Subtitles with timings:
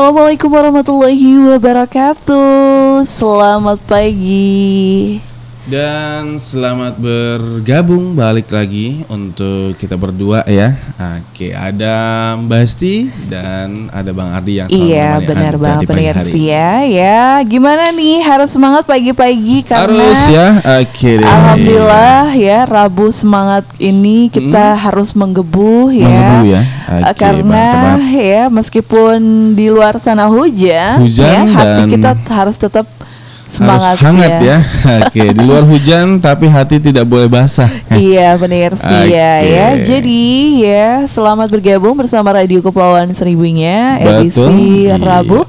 [0.00, 3.04] Assalamualaikum warahmatullahi wabarakatuh.
[3.04, 5.20] Selamat pagi.
[5.68, 10.72] Dan selamat bergabung balik lagi untuk kita berdua ya.
[10.96, 16.32] Oke, ada Mbak Esti dan ada Bang Ardi yang selalu Iya benar bang pendengar hari.
[16.32, 17.20] setia ya.
[17.44, 20.46] Gimana nih harus semangat pagi-pagi karena Harus ya.
[20.80, 21.28] Oke deh.
[21.28, 26.08] Alhamdulillah ya Rabu semangat ini kita harus menggebu ya.
[26.08, 26.16] Hmm.
[26.16, 26.62] Menggebu ya.
[26.90, 28.18] Eh, Oke, karena mantap.
[28.18, 29.18] ya meskipun
[29.54, 32.82] di luar sana hujan, Hujan ya hati kita harus tetap
[33.50, 34.58] semangat Harus hangat ya.
[35.06, 37.70] Oke, di luar hujan tapi hati tidak boleh basah.
[37.94, 39.50] Iya benar setia Oke.
[39.54, 39.68] ya.
[39.86, 40.22] Jadi
[40.66, 44.54] ya selamat bergabung bersama Radio Kepulauan Seribunya edisi Betul,
[44.90, 44.94] iya.
[44.98, 45.46] Rabu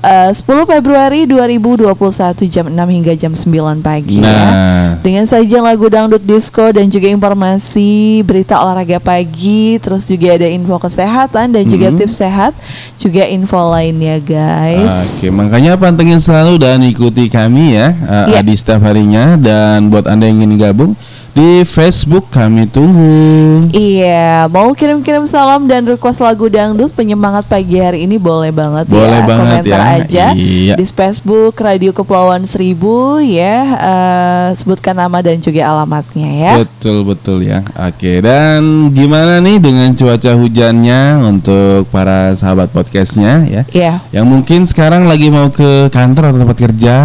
[0.00, 4.26] eh, 10 Februari 2021 jam 6 hingga jam 9 pagi ya.
[4.26, 10.44] Nah, Dengan sajian lagu dangdut disco dan juga informasi berita olahraga pagi, terus juga ada
[10.44, 11.96] info kesehatan dan juga Mhm.
[11.96, 12.52] tips sehat,
[13.00, 15.20] juga info lainnya guys.
[15.20, 18.44] Oke, makanya pantengin selalu dan ikuti kami ya uh, Iya.
[18.44, 20.92] di setiap harinya dan buat Anda yang ingin gabung
[21.30, 23.70] di Facebook kami tunggu.
[23.70, 29.22] Iya, mau kirim-kirim salam dan request lagu dangdut penyemangat pagi hari ini boleh banget Boleh
[29.22, 29.24] ya.
[29.24, 29.94] banget Komentar ya.
[29.96, 30.74] aja Iya.
[30.74, 33.56] di Facebook Radio Kepulauan Seribu ya.
[33.72, 36.52] eh, sebutkan nama dan juga alamatnya ya.
[36.58, 37.62] Betul betul ya.
[37.78, 38.60] Oke, dan
[38.90, 43.62] gimana nih dengan cuaca hujannya untuk para sahabat podcastnya ya?
[43.70, 43.94] Iya.
[44.10, 46.96] Yang mungkin sekarang lagi mau ke kantor atau tempat kerja,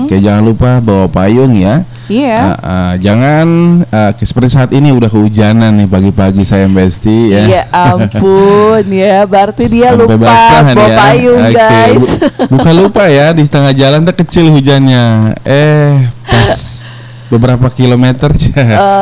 [0.00, 1.84] oke jangan lupa bawa payung ya.
[2.06, 2.38] Iya.
[2.38, 3.46] Ah, ah, jangan
[3.88, 7.42] ah, kayak seperti saat ini udah kehujanan nih pagi-pagi saya Besti ya.
[7.44, 10.96] Ya ampun ya, berarti dia Sampai lupa basahan bawa ya.
[10.96, 11.98] payung Oke, guys.
[11.98, 12.20] bu-
[12.54, 15.04] bukan lupa ya di setengah jalan tuh kecil hujannya.
[15.42, 15.92] Eh
[16.22, 16.50] pas
[17.32, 18.30] beberapa kilometer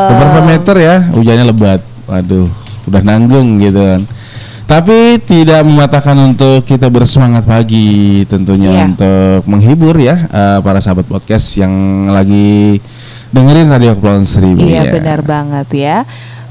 [0.09, 1.81] beberapa meter ya hujannya lebat.
[2.05, 2.49] Waduh,
[2.85, 4.03] udah nanggung gitu kan.
[4.65, 8.85] Tapi tidak mematahkan untuk kita bersemangat pagi tentunya Iya.
[8.89, 11.69] untuk menghibur ya eh, para sahabat podcast yang
[12.09, 12.81] lagi
[13.35, 14.93] dengerin Radio Kepulauan Seribu Iya ya.
[14.95, 15.97] benar banget ya.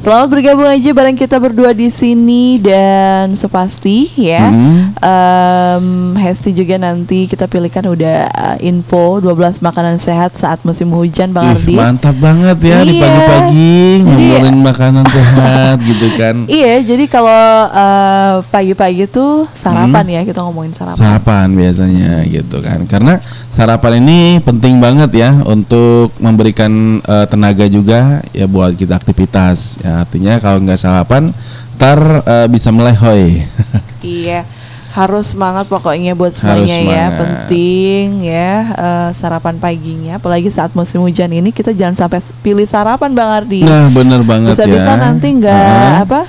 [0.04, 4.52] Selamat bergabung aja bareng kita berdua di sini dan sepasti ya.
[4.52, 4.92] Hmm.
[5.00, 5.86] em,
[6.20, 11.48] Hesti juga nanti kita pilihkan udah uh, info 12 makanan sehat saat musim hujan Bang
[11.48, 11.76] Ih, Ardi.
[11.80, 13.02] mantap banget ya di Iya.
[13.02, 16.36] pagi-pagi Jadi- ngomongin makanan sehat gitu kan.
[16.52, 21.00] Iya, jadi kalau uh, pagi-pagi tuh sarapan ya kita ngomongin sarapan.
[21.00, 22.84] Sarapan biasanya gitu kan.
[22.92, 29.80] Karena sarapan ini penting banget ya untuk memberikan eh, tenaga juga ya buat kita aktivitas.
[29.80, 31.30] Ya artinya kalau nggak sarapan
[31.78, 33.44] ntar eh, bisa melehoi.
[34.04, 34.44] Iya,
[34.92, 37.06] harus semangat pokoknya buat semuanya ya.
[37.16, 43.16] Penting ya eh, sarapan paginya, apalagi saat musim hujan ini kita jangan sampai pilih sarapan
[43.16, 43.64] Bang Ardi.
[43.64, 45.00] nah bener banget Bisa-bisa ya.
[45.00, 46.04] nanti nggak Heeh.
[46.04, 46.22] apa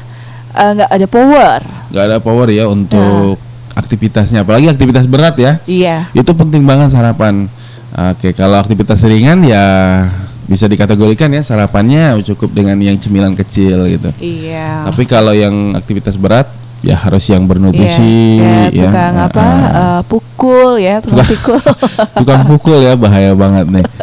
[0.54, 1.60] eh, nggak ada power.
[1.90, 3.42] nggak ada power ya untuk
[3.74, 4.46] aktivitasnya.
[4.46, 5.58] Apalagi aktivitas berat ya.
[5.66, 6.06] Iya.
[6.14, 7.50] Itu penting banget sarapan.
[7.94, 9.62] Oke, kalau aktivitas ringan ya
[10.44, 14.10] bisa dikategorikan ya sarapannya cukup dengan yang cemilan kecil gitu.
[14.20, 14.88] Iya.
[14.88, 18.82] Tapi kalau yang aktivitas berat ya harus yang bernutrisi Iya, ya.
[18.84, 19.58] tukang Ah, apa ah.
[19.72, 21.58] eh, pukul ya, tukang Tukang- pikul.
[22.20, 23.86] tukang pukul ya bahaya banget nih.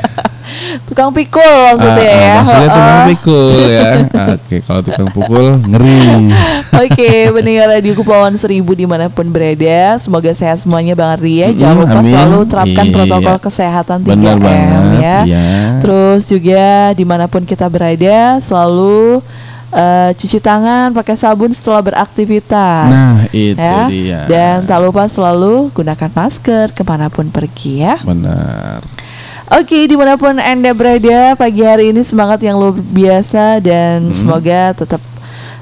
[0.83, 2.33] tukang pikul maksudnya Ah, ah, ya.
[2.35, 3.07] Maksudnya tukang Heeh.
[3.13, 3.89] pikul ya.
[4.31, 6.01] Oke, kalau tukang pukul ngeri.
[6.73, 11.49] Oke, pendengar Radio Kepulauan Seribu di mana pun berada, semoga sehat semuanya Bang Ardi ya.
[11.53, 12.09] Jangan lupa amin.
[12.09, 12.93] selalu terapkan Iya.
[12.93, 14.97] protokol kesehatan 3M Benar banget.
[14.97, 15.17] ya.
[15.23, 15.45] Iya.
[15.79, 19.21] Terus juga di mana pun kita berada, selalu
[19.71, 22.87] eh, cuci tangan, pakai sabun setelah beraktivitas.
[22.87, 23.87] Nah, itu ya.
[23.87, 24.19] dia.
[24.27, 27.95] Dan tak lupa selalu gunakan masker ke mana pun pergi ya.
[28.01, 28.83] benar.
[29.51, 34.15] Oke, di mana pun anda berada pagi hari ini semangat yang luar biasa dan Hmm.
[34.15, 35.03] semoga tetap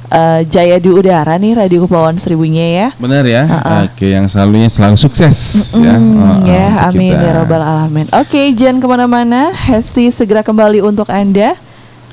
[0.10, 2.88] eh, jaya di udara nih Radio Kepulauan Seribunya ya.
[2.98, 3.46] Benar ya.
[3.46, 3.86] Uh-uh.
[3.86, 5.38] Oke, yang selalunya selalu sukses
[5.78, 5.98] ya.
[5.98, 8.06] Mm, Oh, oh, ya, untuk amin ya robbal alamin.
[8.14, 9.54] Oke, jangan ke mana-mana.
[9.54, 11.54] Hesti segera kembali untuk anda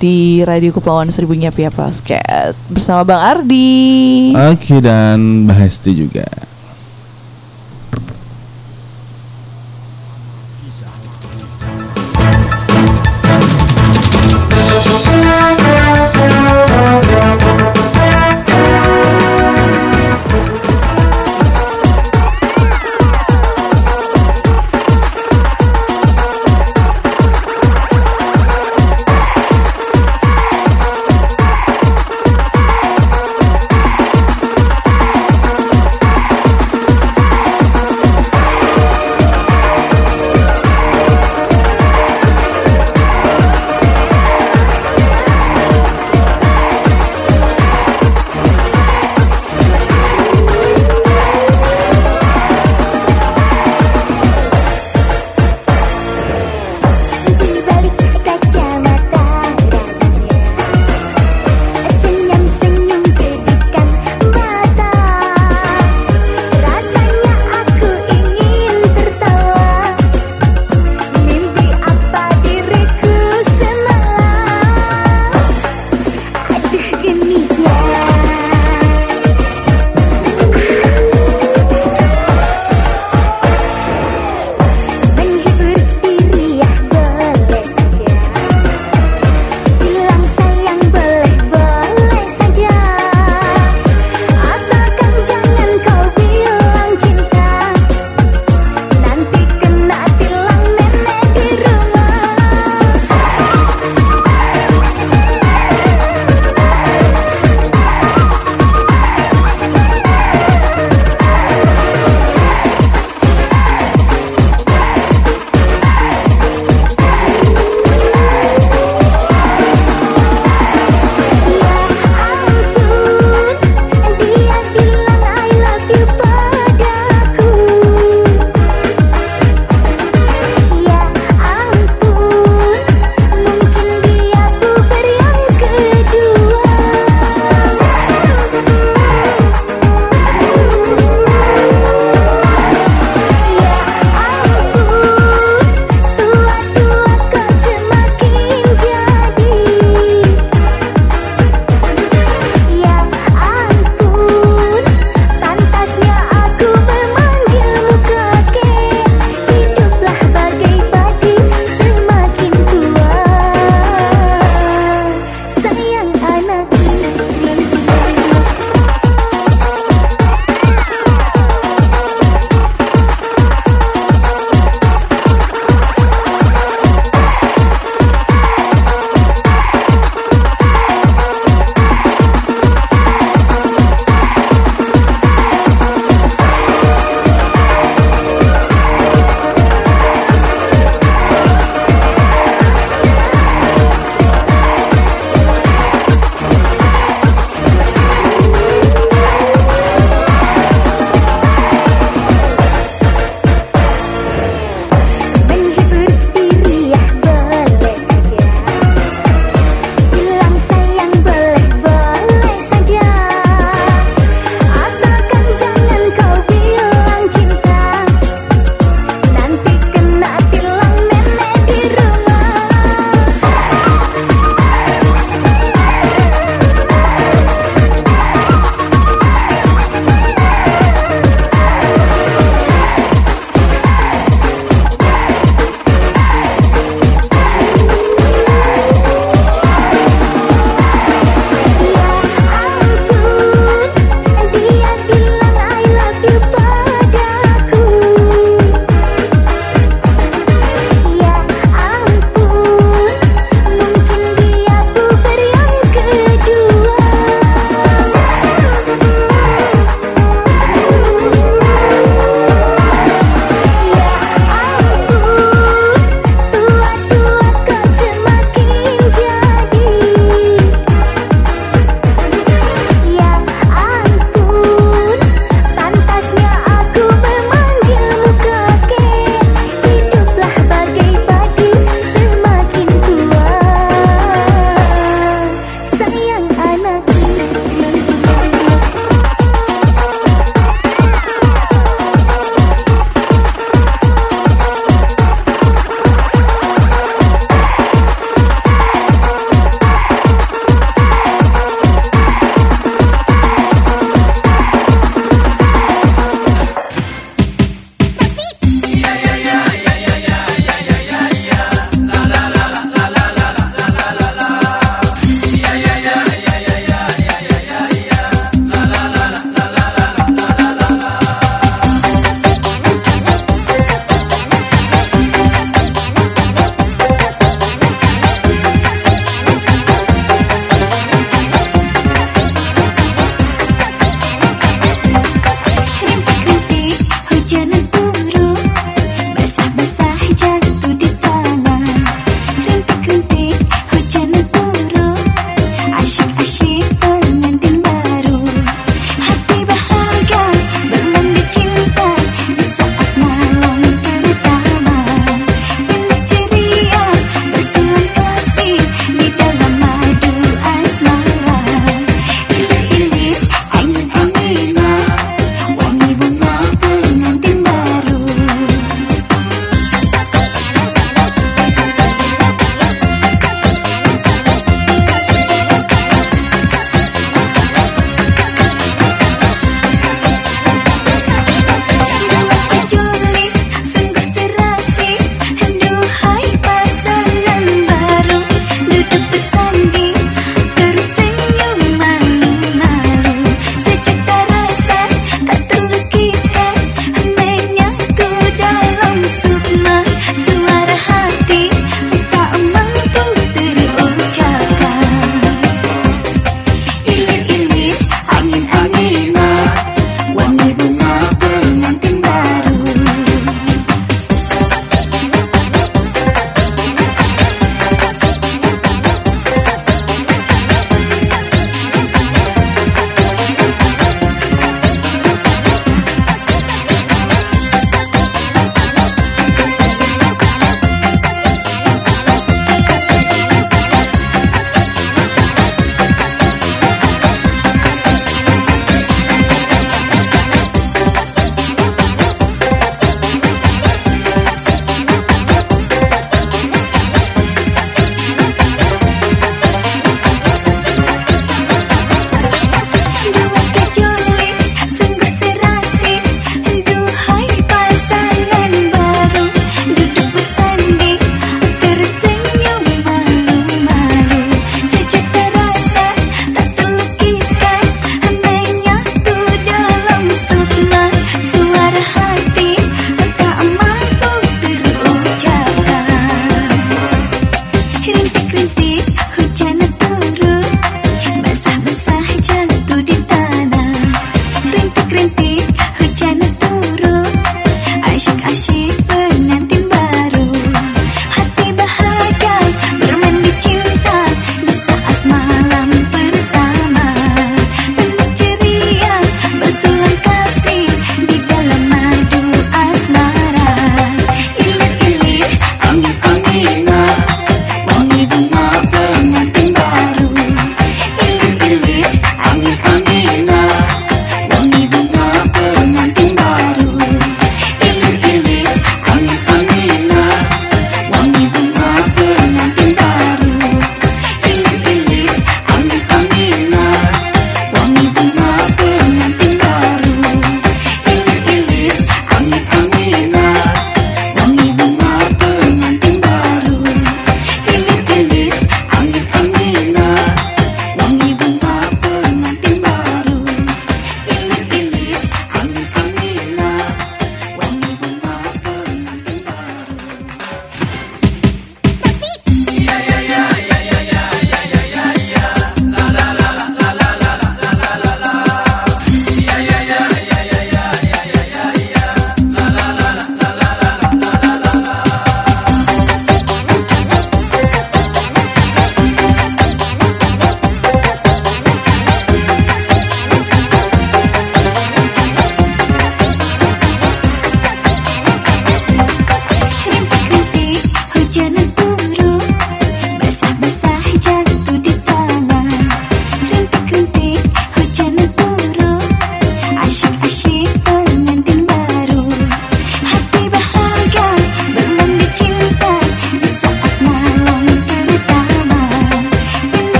[0.00, 4.32] di Radio Kepulauan Seribunya Pia Podcast bersama Bang Ardi.
[4.32, 6.24] Oke dan Mbak Hesti juga.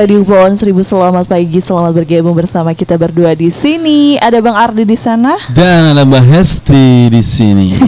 [0.00, 4.16] Radio Pohon Seribu selamat pagi, selamat bergabung bersama kita berdua di sini.
[4.16, 5.36] Ada Bang Ardi di sana.
[5.52, 7.68] Dan ada Mbak Hesti di sini.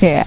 [0.00, 0.24] Ya.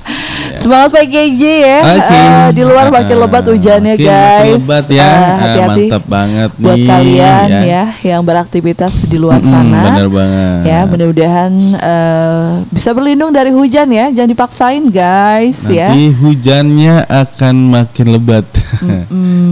[0.54, 1.80] Semangat pagi aja ya.
[1.82, 2.14] Oke.
[2.14, 4.22] Eh, di luar makin Ah, lebat hujannya oke, guys.
[4.38, 5.02] makin lebat ya.
[5.02, 5.82] Ah, hati-hati.
[5.90, 7.62] mantap banget buat nih, kalian ya.
[7.66, 7.84] ya.
[8.06, 9.82] yang beraktivitas di luar Mm-mm, sana.
[9.90, 10.60] bener banget.
[10.64, 14.14] Ya, mudah-mudahan eh, bisa berlindung dari hujan ya.
[14.14, 15.90] Jangan dipaksain guys ya.
[15.90, 18.46] Nanti hujannya akan makin lebat.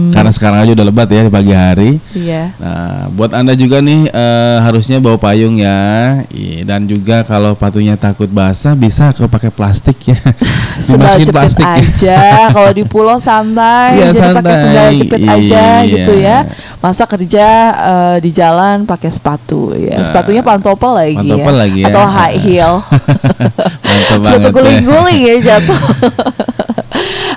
[0.08, 1.90] Karena sekarang aja udah lebat ya di pagi hari.
[2.12, 2.52] Iya.
[2.56, 6.22] Nah, buat anda juga nih eh, harusnya bawa payung ya,
[6.62, 10.18] dan juga kalau patunya takut basah bisa ke pakai plastik ya,
[10.86, 11.62] dimasukin plastik.
[11.62, 12.20] aja.
[12.52, 14.56] Kalau di pulau santai, Iya, jadi pakai santai.
[14.58, 15.36] sendal jepit aja
[15.78, 15.88] Iya.
[15.88, 16.38] gitu ya.
[16.78, 19.98] Masa kerja eh, di jalan pakai sepatu ya.
[19.98, 21.60] Nah, Sepatunya pantopel lagi pantopel ya.
[21.60, 21.86] lagi ya.
[21.88, 22.74] Atau high heel.
[22.82, 24.52] Mantap banget Jatuh ya.
[24.52, 25.80] guling-guling ya jatuh.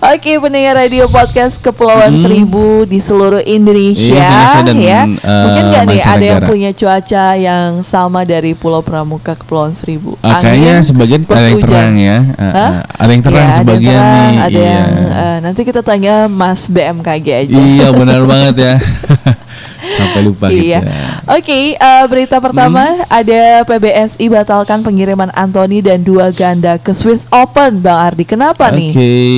[0.06, 4.16] Oke, pendengar radio podcast Kepulauan Seribu di seluruh Indonesia, Hmm.
[4.16, 5.02] Iya, Indonesia dan, ya.
[5.04, 10.16] eh, Mungkin nggak nih ada yang punya cuaca yang sama dari Pulau Pramuka Kepulauan Seribu?
[10.22, 11.68] Ah, kayaknya sebagian plus ada yang hujan.
[11.68, 12.18] terang ya,
[12.96, 14.40] ada yang terang Ya, ada sebagian yang terang, nih.
[14.40, 14.72] Ada iya.
[14.72, 17.52] yang eh, nanti kita tanya Mas BMKG aja.
[17.54, 18.76] Iya benar banget ya.
[19.88, 20.80] Sampai lupa Iya.
[20.80, 20.92] kita.
[21.32, 23.06] Oke, eh, berita pertama Hmm.
[23.08, 28.24] ada PBSI batalkan pengiriman Anthony dan dua ganda ke Swiss Open, Bang Ardi.
[28.24, 28.92] Kenapa Oke, nih?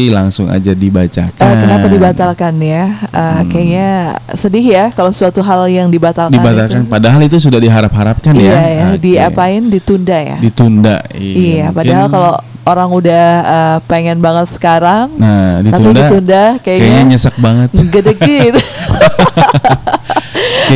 [0.10, 1.44] langsung aja dibacakan.
[1.44, 2.84] Eh, kenapa dibatalkan ya?
[3.08, 3.90] Eh, Kayaknya
[4.34, 6.30] sedih ya kalau suatu hal yang dibatalkan.
[6.30, 6.40] Hmm.
[6.40, 6.90] Dibatalkan itu.
[6.90, 8.60] padahal itu sudah diharap-harapkan Iya ya.
[8.60, 9.00] ya, Oke.
[9.00, 9.62] diapain?
[9.68, 10.38] Ditunda ya.
[10.38, 10.96] Ditunda.
[11.14, 12.34] iya, mungkin- padahal kalau
[12.64, 16.02] orang udah eh, pengen banget sekarang, Nah, tapi ditunda.
[16.04, 17.70] ditunda kayaknya kayaknya nyesek banget.
[17.94, 18.60] gede-gede.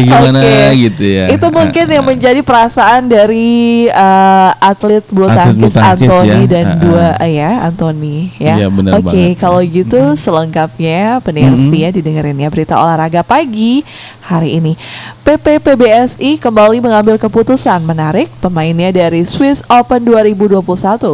[0.02, 0.60] Kayak gimana Oke.
[0.76, 1.26] gitu ya.
[1.30, 3.52] Itu mungkin yang Ah, menjadi perasaan dari
[3.88, 6.50] uh, atlet bulu tangkis Anthony ya.
[6.50, 8.56] dan Ah, dua uh, ya Anthony ya.
[8.58, 9.38] Iya, benar Oke, banget.
[9.38, 11.64] kalau gitu selengkapnya pendengar Mm-mm.
[11.70, 13.86] setia didengerin ya berita olahraga pagi
[14.20, 14.74] hari ini.
[15.22, 20.60] PPPBSI kembali mengambil keputusan menarik pemainnya dari Swiss Open 2021.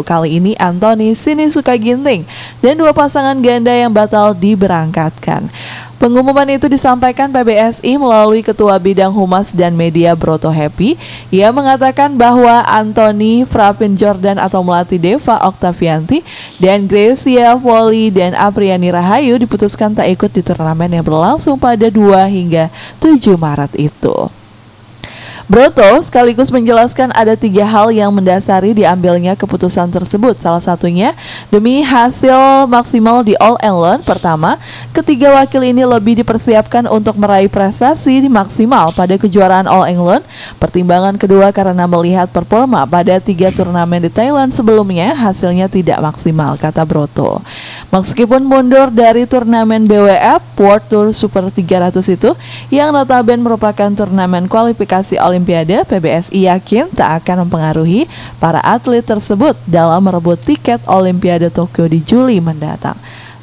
[0.02, 2.24] Kali ini Anthony Sinisuka Ginting
[2.60, 5.52] dan dua pasangan ganda yang batal diberangkatkan.
[5.98, 10.94] Pengumuman itu disampaikan PBSI melalui Ketua Bidang Humas dan Media Broto Happy.
[11.34, 16.22] Ia mengatakan bahwa Anthony Frapin Jordan atau Melati Deva Oktavianti
[16.62, 22.30] dan Gracia Woli dan Apriani Rahayu diputuskan tak ikut di turnamen yang berlangsung pada 2
[22.30, 22.70] hingga
[23.02, 24.47] 7 Maret itu.
[25.48, 30.36] Broto sekaligus menjelaskan ada tiga hal yang mendasari diambilnya keputusan tersebut.
[30.44, 31.16] Salah satunya
[31.48, 34.04] demi hasil maksimal di All England.
[34.04, 34.60] Pertama,
[34.92, 40.28] ketiga wakil ini lebih dipersiapkan untuk meraih prestasi di maksimal pada kejuaraan All England.
[40.60, 46.84] Pertimbangan kedua karena melihat performa pada tiga turnamen di Thailand sebelumnya hasilnya tidak maksimal, kata
[46.84, 47.40] Broto.
[47.88, 52.36] Meskipun mundur dari turnamen BWF World Tour Super 300 itu
[52.68, 58.08] yang notabene merupakan turnamen kualifikasi Olimpiade, PBSI yakin tak akan mempengaruhi
[58.42, 62.98] para atlet tersebut dalam merebut tiket Olimpiade Tokyo di Juli mendatang.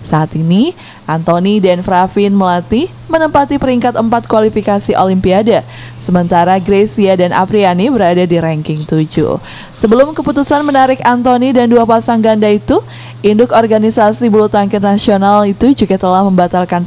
[0.04, 5.60] Saat ini, Anthony dan Pravin Melati menempati peringkat 4 kualifikasi Olimpiade,
[6.00, 9.38] sementara Gracia dan Apriani berada di ranking 7.
[9.76, 12.80] Sebelum keputusan menarik Anthony dan dua pasang ganda itu,
[13.20, 16.80] induk organisasi bulu tangkis nasional itu juga telah membatalkan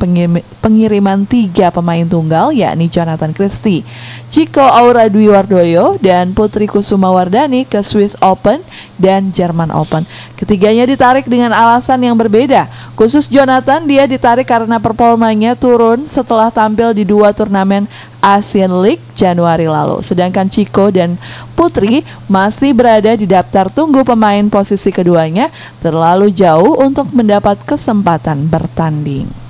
[0.59, 3.85] pengiriman tiga pemain tunggal, yakni Jonathan Christie,
[4.33, 8.65] Chico Aura Dwi Wardoyo, dan Putri Kusuma Wardani ke Swiss Open
[8.97, 10.09] dan German Open.
[10.33, 12.65] Ketiganya ditarik dengan alasan yang berbeda.
[12.97, 17.85] Khusus Jonathan, dia ditarik karena performanya turun setelah tampil di dua turnamen
[18.23, 19.99] Asian League Januari lalu.
[19.99, 21.19] Sedangkan Chico dan
[21.53, 25.51] Putri masih berada di daftar tunggu pemain posisi keduanya
[25.83, 29.46] terlalu jauh untuk mendapat kesempatan bertanding.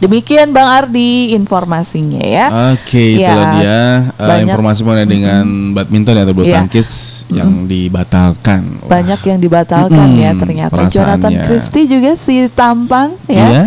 [0.00, 2.72] Demikian Bang Ardi informasinya ya.
[2.72, 3.78] Oke, Ya, itulah dia
[4.16, 6.56] uh, informasi mengenai dengan badminton ya, atau bulu Iya.
[6.58, 6.88] tangkis
[7.28, 8.80] yang dibatalkan.
[8.80, 10.80] Wah, Banyak yang dibatalkan ya Mm-mm, ternyata.
[10.88, 13.62] Jonathan Christie juga si tampan ya Iya,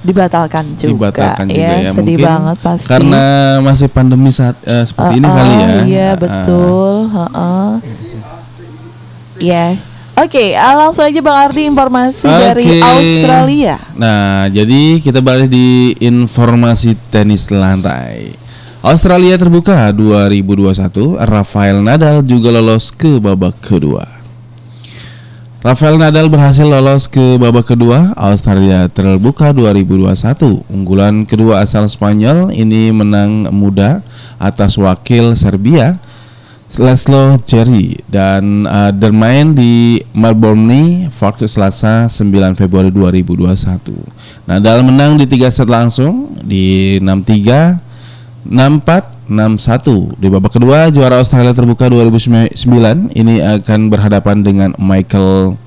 [0.00, 1.16] dibatalkan juga.
[1.16, 2.84] dibatalkan juga ya, sedih mungkin banget pasti.
[2.86, 3.24] karena
[3.60, 5.68] masih pandemi saat eh, seperti ini Uh-uh, kali ya.
[5.82, 6.92] Iya Uh, betul.
[7.08, 7.68] heeh.
[9.40, 9.66] Ya.
[10.20, 12.84] Oke, ah, langsung aja Bang Ardi informasi dari Oke.
[12.84, 13.80] Australia.
[13.96, 18.36] Nah, jadi kita balik di informasi tenis lantai.
[18.84, 24.04] Australia terbuka 2021, Rafael Nadal juga lolos ke babak kedua.
[25.64, 30.68] Rafael Nadal berhasil lolos ke babak kedua Australia terbuka 2021.
[30.68, 34.04] Unggulan kedua asal Spanyol ini menang mudah
[34.36, 35.96] atas wakil Serbia
[36.78, 44.46] Laszlo Jerry dan uh, bermain di Melbourne Fort Selasa 9 Februari 2021.
[44.46, 51.18] Nah, dalam menang di tiga set langsung di 6-3, 6-4, 6-1 di babak kedua juara
[51.18, 52.54] Australia terbuka 2009
[53.18, 55.58] ini akan berhadapan dengan Michael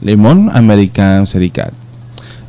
[0.00, 1.76] Lemon Amerika Serikat.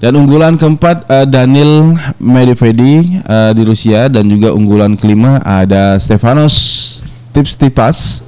[0.04, 6.93] Dan unggulan keempat uh, Daniel Medvedev uh, di Rusia dan juga unggulan kelima ada Stefanos
[7.34, 8.22] Tsitsipas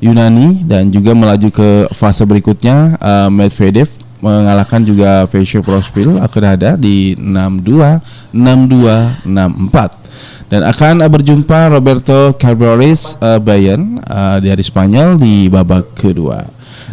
[0.00, 3.88] Yunani dan juga melaju ke fase berikutnya uh, Medvedev
[4.20, 13.16] mengalahkan juga Fischer Prospil akan ada di 6-2, 6-2, 6-4 dan akan berjumpa Roberto Carbares
[13.22, 16.44] uh, Bayern uh, dari Spanyol di babak kedua.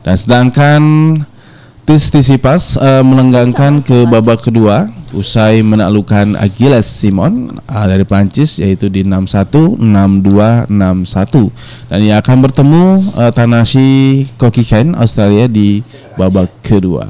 [0.06, 0.82] Dan sedangkan
[1.88, 8.92] Tis Tisipas uh, melenggangkan ke babak kedua usai menaklukkan Agiles Simon uh, dari Prancis yaitu
[8.92, 12.84] di 6-1, 6-2, 6-1 dan ia akan bertemu
[13.16, 15.80] uh, Tanashi Kokiken Australia di
[16.20, 17.08] babak kedua.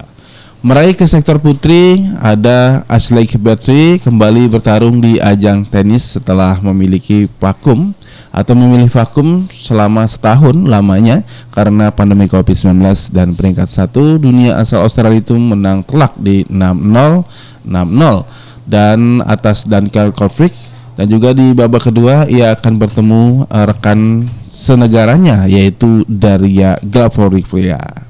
[0.61, 7.97] Meraih ke sektor putri ada Ashley Kibetri kembali bertarung di ajang tenis setelah memiliki vakum
[8.37, 15.17] atau memilih vakum selama setahun lamanya karena pandemi Covid-19 dan peringkat satu dunia asal Australia
[15.17, 20.53] itu menang telak di 6-0 6-0 dan atas Duncan Kolfrik
[20.93, 28.06] dan juga di babak kedua ia akan bertemu uh, rekan senegaranya yaitu Daria Gavorivia.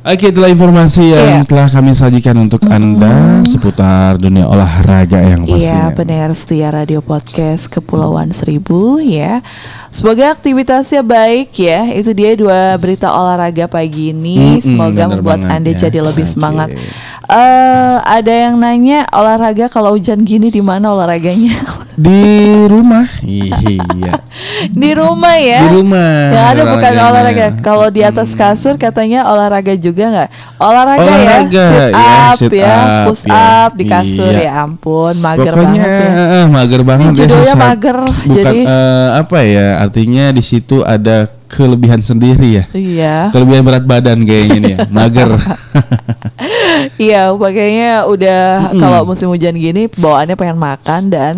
[0.00, 1.44] Oke, itulah informasi yang Iya.
[1.44, 5.92] telah kami sajikan untuk Anda seputar dunia olahraga yang Iya pastinya.
[5.92, 9.44] benar setia radio podcast Kepulauan Seribu ya
[9.90, 15.38] Semoga aktivitasnya baik ya Itu dia dua berita olahraga pagi ini Mm-mm, Semoga benar membuat
[15.40, 15.78] banget Anda ya.
[15.82, 16.30] jadi lebih Oke.
[16.30, 16.68] semangat
[17.26, 21.54] Eh, Ada yang nanya olahraga kalau hujan gini di mana olahraganya?
[22.00, 22.24] Di
[22.64, 23.04] rumah.
[23.20, 24.16] Iya.
[24.66, 26.32] di rumah ya Di rumah.
[26.32, 30.28] Yang ada bukan olahraga Kalau di atas kasur katanya olahraga juga nggak?
[30.56, 33.36] Olahraga, Olahraga, ya Sit ya, up sit ya, up, Push ya.
[33.60, 34.42] up di kasur Iya.
[34.42, 39.08] ya ampun Mager Pokoknya banget ya eh, mager banget Ini judulnya mager, Bukan jadi- eh,
[39.18, 39.66] apa ya?
[39.80, 42.64] Artinya di situ ada kelebihan sendiri ya.
[42.76, 44.78] Iya Kelebihan berat badan kayaknya nih ya.
[44.96, 45.30] Mager.
[47.00, 51.34] Iya, makanya udah kalau musim hujan gini bawaannya pengen makan dan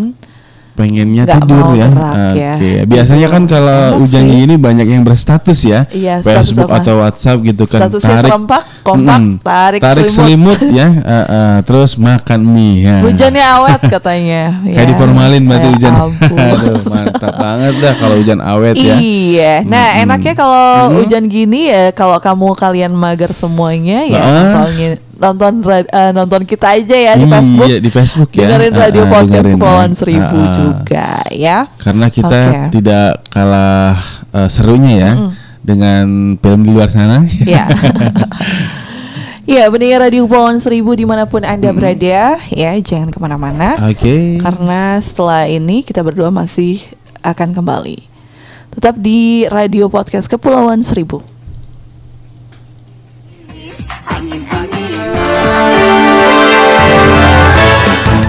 [0.73, 1.89] Pengennya Nggak tidur mau ya.
[1.93, 2.53] gerak ya.
[2.57, 2.71] Oke.
[2.89, 5.85] Biasanya kan kalau hujan gini banyak yang berstatus ya.
[5.93, 6.81] Iya, Facebook apa?
[6.81, 7.85] atau WhatsApp gitu kan.
[7.85, 10.57] statusnya serempak, kompak, tarik, tarik selimut.
[10.57, 10.89] selimut, ya.
[10.89, 12.89] Eh, eh, terus makan mie.
[12.89, 12.97] Ya.
[13.05, 14.43] Hujannya awet katanya.
[14.65, 15.93] Kayak Ya, diformalin berarti ya hujan.
[16.57, 18.97] Aduh, mantap banget dah kalau hujan awet ya.
[18.97, 20.03] Iya, nah Mm-mm.
[20.09, 20.65] enaknya kalau
[20.97, 24.65] hujan gini ya kalau kamu kalian mager semuanya ya Ah.
[25.13, 27.69] Nonton eh, nonton kita aja ya di Iya, Facebook.
[27.69, 28.47] di Facebook ya.
[28.49, 29.99] Dengerin Ah, radio ah, podcast dengerin, Kepulauan ah.
[29.99, 30.55] Seribu Ah, ah.
[30.57, 31.59] juga ya.
[31.77, 32.61] Karena kita Oke.
[32.73, 33.95] tidak kalah
[34.33, 35.13] eh, serunya ya
[35.63, 36.05] dengan
[36.37, 37.23] film di luar sana.
[37.27, 37.67] Iya.
[39.43, 43.75] Iya, pendengar Radio Kepulauan Seribu di mana pun Anda berada, ya jangan ke mana-mana.
[43.91, 44.39] Oke.
[44.39, 46.79] Karena setelah ini kita berdua masih
[47.27, 48.07] akan kembali.
[48.71, 51.27] Tetap di Radio Podcast Kepulauan Seribu.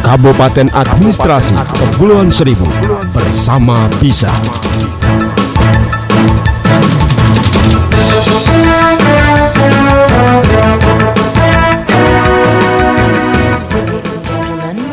[0.03, 2.67] Kabupaten Administrasi Kepulauan Seribu
[3.15, 4.27] bersama Bisa.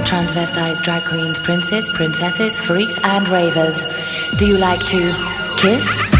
[0.06, 3.82] Transvestites, drag queens, princes, princesses, freaks, and ravers.
[4.38, 5.00] Do you like to
[5.58, 6.19] kiss?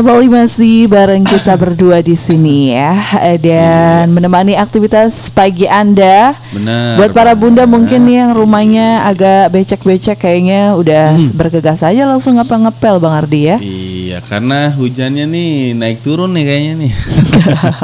[0.00, 6.32] Kembali masih bareng kita berdua di sini ya Eh, dan menemani aktivitas pagi Anda.
[6.48, 6.96] Benar.
[6.96, 7.72] Buat para bunda benar.
[7.76, 11.36] mungkin nih yang rumahnya agak becek-becek kayaknya udah Hmm.
[11.36, 13.56] bergegas aja langsung ngepel-ngepel Bang Ardi ya.
[13.60, 16.92] Iya, karena hujannya nih naik turun nih kayaknya nih.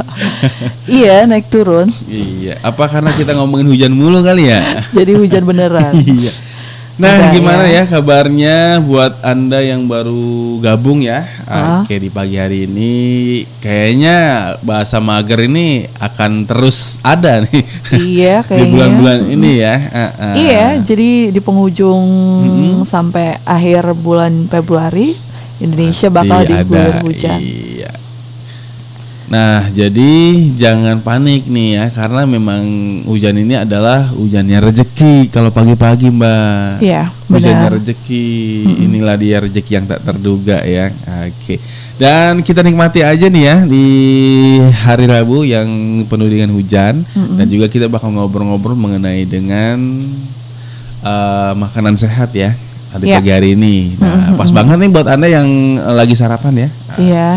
[0.96, 1.92] iya, naik turun.
[2.08, 4.80] iya, apa karena kita ngomongin hujan mulu kali ya?
[4.88, 5.92] Jadi hujan beneran.
[6.16, 6.32] iya.
[6.96, 7.84] Nah, Udah, gimana ya.
[7.84, 7.92] ya.
[7.92, 11.28] kabarnya buat Anda yang baru gabung ya?
[11.44, 11.84] Ah.
[11.84, 12.94] Oke, di pagi hari ini
[13.60, 14.16] kayaknya
[14.64, 17.62] bahasa mager ini akan terus ada nih.
[18.00, 18.72] iya, di kayaknya.
[18.72, 19.76] bulan-bulan ini ya.
[20.40, 22.00] Iya, jadi di penghujung
[22.88, 25.12] sampai akhir bulan Februari
[25.60, 27.40] Indonesia Pasti bakal diguyur hujan.
[27.44, 27.75] Iya.
[29.26, 30.12] Nah, jadi
[30.54, 32.62] jangan panik nih ya, karena memang
[33.10, 36.78] hujan ini adalah hujannya rezeki kalau pagi-pagi, Mbak.
[36.78, 38.26] Iya, Hujannya rezeki,
[38.86, 40.94] inilah dia rezeki yang tak terduga ya.
[41.26, 41.58] Oke.
[41.98, 43.86] Dan kita nikmati aja nih ya di
[44.70, 45.66] hari Rabu yang
[46.06, 47.02] penuh dengan hujan
[47.34, 49.80] dan juga kita bakal ngobrol-ngobrol mengenai dengan
[51.02, 52.54] eh, makanan sehat ya.
[52.96, 53.20] Di Iya.
[53.20, 53.92] pagi hari ini.
[54.00, 55.48] Nah, pas banget nih buat Anda yang
[55.92, 56.68] lagi sarapan ya.
[56.96, 57.28] Iya.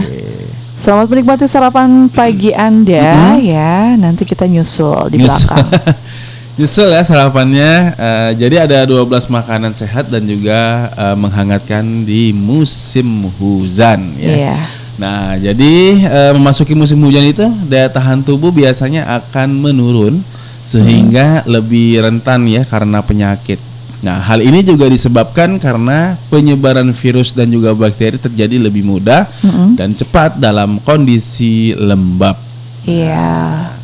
[0.79, 3.99] Selamat menikmati sarapan pagi Anda ya.
[3.99, 5.51] Nanti kita nyusul di Nyusul.
[5.51, 5.67] belakang.
[6.55, 7.71] Nyusul ya sarapannya.
[7.99, 14.55] Eh, jadi ada 12 makanan sehat dan juga eh, menghangatkan di musim hujan ya.
[14.55, 14.57] Iya.
[14.95, 20.23] Nah, jadi eh, memasuki musim hujan itu daya tahan tubuh biasanya akan menurun
[20.63, 23.59] sehingga lebih rentan ya karena penyakit.
[23.99, 29.27] Nah, hal ini juga disebabkan karena penyebaran virus dan juga bakteri terjadi lebih mudah
[29.75, 32.39] dan cepat dalam kondisi lembab.
[32.87, 33.75] Iya.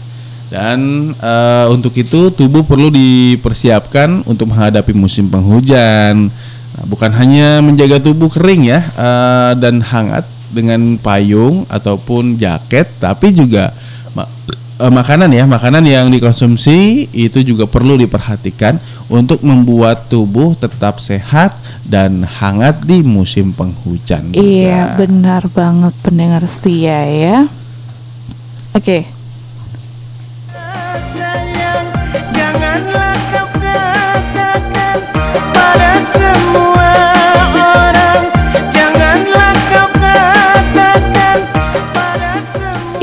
[0.47, 6.31] Dan eh, untuk itu tubuh perlu dipersiapkan untuk menghadapi musim penghujan.
[6.75, 13.35] Nah, bukan hanya menjaga tubuh kering ya eh, dan hangat dengan payung ataupun jaket, tapi
[13.35, 13.75] juga
[14.79, 21.55] eh, makanan ya, makanan yang dikonsumsi itu juga perlu diperhatikan untuk membuat tubuh tetap sehat
[21.87, 24.35] dan hangat di musim penghujan.
[24.35, 27.37] Iya, benar banget pendengar setia ya.
[28.75, 29.07] Oke.
[29.07, 29.14] Sayang,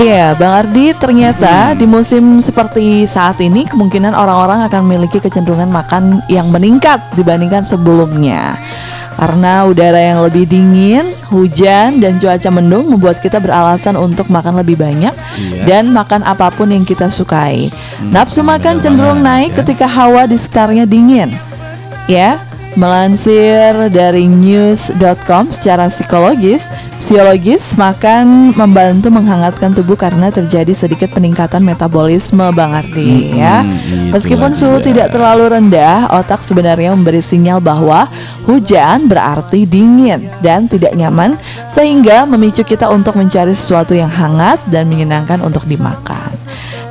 [0.02, 6.18] Iya, Bang Ardi, ternyata di musim seperti saat ini kemungkinan orang-orang akan memiliki kecenderungan makan
[6.26, 8.58] yang meningkat dibandingkan sebelumnya.
[9.14, 14.74] Karena udara yang lebih dingin, hujan, dan cuaca mendung membuat kita beralasan untuk makan lebih
[14.74, 15.62] banyak Iya.
[15.70, 17.70] dan makan apa pun yang kita sukai.
[18.02, 19.62] Nafsu makan cenderung naik ya.
[19.62, 21.30] ketika hawa di sekitarnya dingin.
[22.10, 22.42] Ya,
[22.72, 32.48] Melansir dari news.com secara psikologis, fisiologis makan membantu menghangatkan tubuh karena terjadi sedikit peningkatan metabolisme
[32.56, 33.60] Bang Ardi ya.
[33.60, 34.86] Mm-mm, Meskipun itulah suhu dia.
[34.88, 38.08] tidak terlalu rendah, otak sebenarnya memberi sinyal bahwa
[38.48, 41.36] hujan berarti dingin dan tidak nyaman
[41.68, 46.32] sehingga memicu kita untuk mencari sesuatu yang hangat dan menyenangkan untuk dimakan.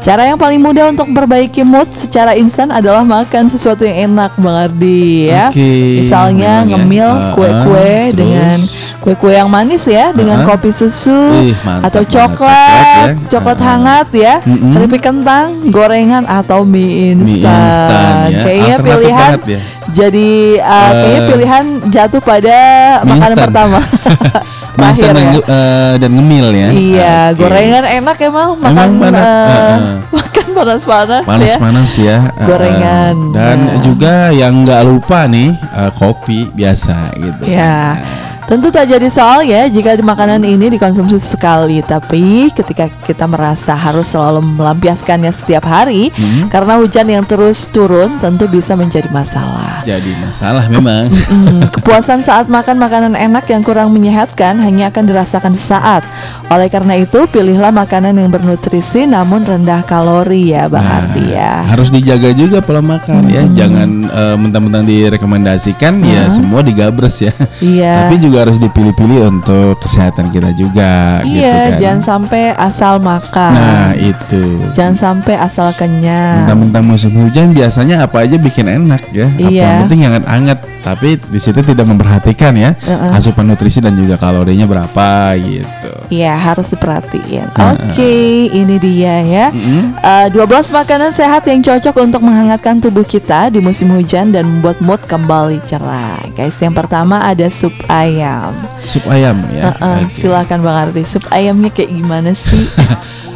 [0.02, 4.58] Cara yang paling mudah untuk memperbaiki mood secara instan adalah makan sesuatu yang enak Bang
[4.60, 5.54] Ardi ya.
[5.54, 6.68] Oke, Misalnya ya.
[6.68, 7.78] ngemil kue-kue
[8.10, 8.18] terus?
[8.18, 8.58] dengan
[8.98, 10.46] kue-kue yang manis ya dengan Ah.
[10.48, 13.30] kopi susu Ih, atau banget, coklat, coklat ya.
[13.30, 13.66] coklat Ah.
[13.68, 14.74] hangat ya, Mm-mm.
[14.74, 17.62] keripik kentang, gorengan atau mie instan.
[17.62, 18.42] instan ya.
[18.42, 19.60] Kayaknya Alternatif pilihan banget ya.
[19.92, 20.30] jadi
[20.60, 22.58] uh, kayaknya Eh, pilihan jatuh pada
[23.04, 23.38] makanan instan.
[23.40, 23.80] pertama.
[24.72, 25.42] Terakhir dan, ya.
[25.44, 26.68] eh, dan ngemil ya.
[26.72, 27.38] Iya, Oke.
[27.40, 29.96] gorengan enak emang makan Emang enak, eh, eh, eh.
[30.18, 31.28] makan panas-panas ya.
[31.28, 33.34] panas-panas ya, eh, Gorengan, eh.
[33.36, 33.76] dan ya.
[33.84, 38.00] juga yang nggak lupa nih eh, kopi biasa gitu Ya.
[38.42, 44.10] Tentu tak jadi soal ya jika makanan ini dikonsumsi sekali, tapi ketika kita merasa harus
[44.10, 46.48] selalu melampiaskannya setiap hari Hmm.
[46.48, 49.82] karena hujan yang terus turun tentu bisa menjadi masalah.
[49.82, 55.54] jadi masalah memang Hmm, kepuasan saat makan makanan enak yang kurang menyehatkan hanya akan dirasakan
[55.54, 56.04] sesaat.
[56.48, 61.64] Oleh karena itu, pilihlah makanan yang bernutrisi namun rendah kalori ya, Bang Nah, Ardi ya.
[61.64, 67.96] harus dijaga juga pola makan ya jangan eh, mentang-mentang direkomendasikan ya semua digabres ya Iya.
[68.06, 73.52] tapi juga harus dipilih-pilih untuk kesehatan kita juga gitu Iya, kan jangan sampai asal makan.
[73.52, 76.46] nah itu Jangan sampai asal kenyang.
[76.46, 79.28] Mentang-mentang musim hujan biasanya apa aja bikin enak ya.
[79.28, 79.64] Apa Iya.
[79.64, 83.18] yang penting yang hangat Tapi di situ tidak memperhatikan ya Uh-uh.
[83.18, 85.92] asupan nutrisi dan juga kalorinya berapa gitu.
[86.12, 87.48] Iya, harus diperhatiin.
[87.54, 87.76] Heeh.
[87.88, 88.14] Oke,
[88.52, 89.46] ini dia ya.
[89.54, 89.96] Mm-mm.
[90.02, 94.82] Eh, 12 makanan sehat yang cocok untuk menghangatkan tubuh kita di musim hujan dan membuat
[94.84, 96.20] mood kembali cerah.
[96.36, 98.52] Guys, yang pertama ada sup ayam.
[98.84, 99.72] Sup ayam ya.
[99.72, 100.12] Heeh, Oke.
[100.12, 101.06] Silakan Bang Ardi.
[101.08, 102.66] Sup ayamnya kayak gimana sih?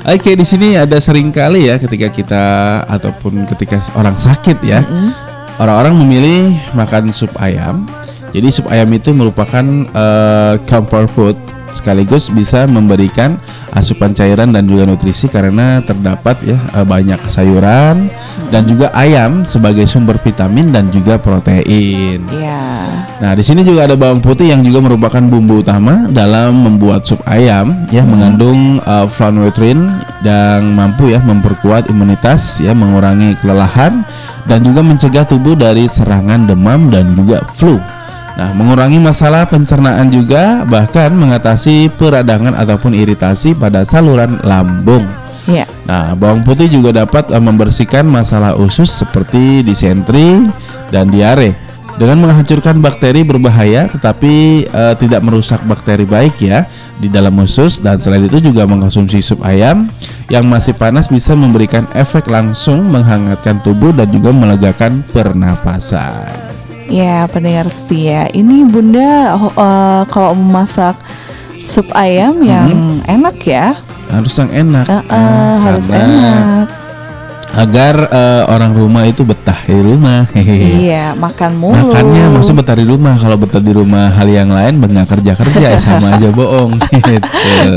[0.06, 2.44] Oke di sini ada sering kali ya ketika kita
[2.86, 4.86] ataupun ketika orang sakit ya
[5.60, 7.88] orang-orang memilih makan sup ayam.
[8.36, 11.38] Jadi sup ayam itu merupakan eh, comfort food
[11.76, 13.36] sekaligus bisa memberikan
[13.76, 18.08] asupan cairan dan juga nutrisi karena terdapat ya eh, banyak sayuran
[18.50, 22.24] dan juga ayam sebagai sumber vitamin dan juga protein.
[22.32, 22.86] ya.
[23.16, 27.24] Nah, di sini juga ada bawang putih yang juga merupakan bumbu utama dalam membuat sup
[27.24, 29.56] ayam ya mengandung uh, flavonoid
[30.20, 34.04] dan mampu ya memperkuat imunitas ya mengurangi kelelahan
[34.46, 37.80] dan juga mencegah tubuh dari serangan demam dan juga flu.
[38.36, 45.08] Nah, mengurangi masalah pencernaan juga bahkan mengatasi peradangan ataupun iritasi pada saluran lambung.
[45.48, 45.64] Ya.
[45.88, 50.52] Nah, bawang putih juga dapat eh, membersihkan masalah usus seperti disentri
[50.92, 51.56] dan diare
[51.96, 56.68] dengan menghancurkan bakteri berbahaya tetapi eh, tidak merusak bakteri baik ya
[57.00, 59.88] di dalam usus dan selain itu juga mengkonsumsi sup ayam
[60.28, 66.45] yang masih panas bisa memberikan efek langsung menghangatkan tubuh dan juga melegakan pernapasan.
[66.86, 68.30] Ya, pendengar setia.
[68.30, 70.94] Ini Bunda eh, kalau memasak
[71.66, 73.74] sup ayam yang enak ya.
[74.10, 74.86] Harus yang enak.
[74.86, 76.66] Eh, eh, Ah, harus enak.
[77.56, 80.30] Agar eh, orang rumah itu betah di rumah.
[80.86, 81.90] Iya, makan mulu.
[81.90, 83.16] Makannya maksudnya betah di rumah.
[83.18, 86.78] Kalau betah di rumah hal yang lain nggak kerja kerja ya sama aja bohong.
[87.10, 87.30] gitu.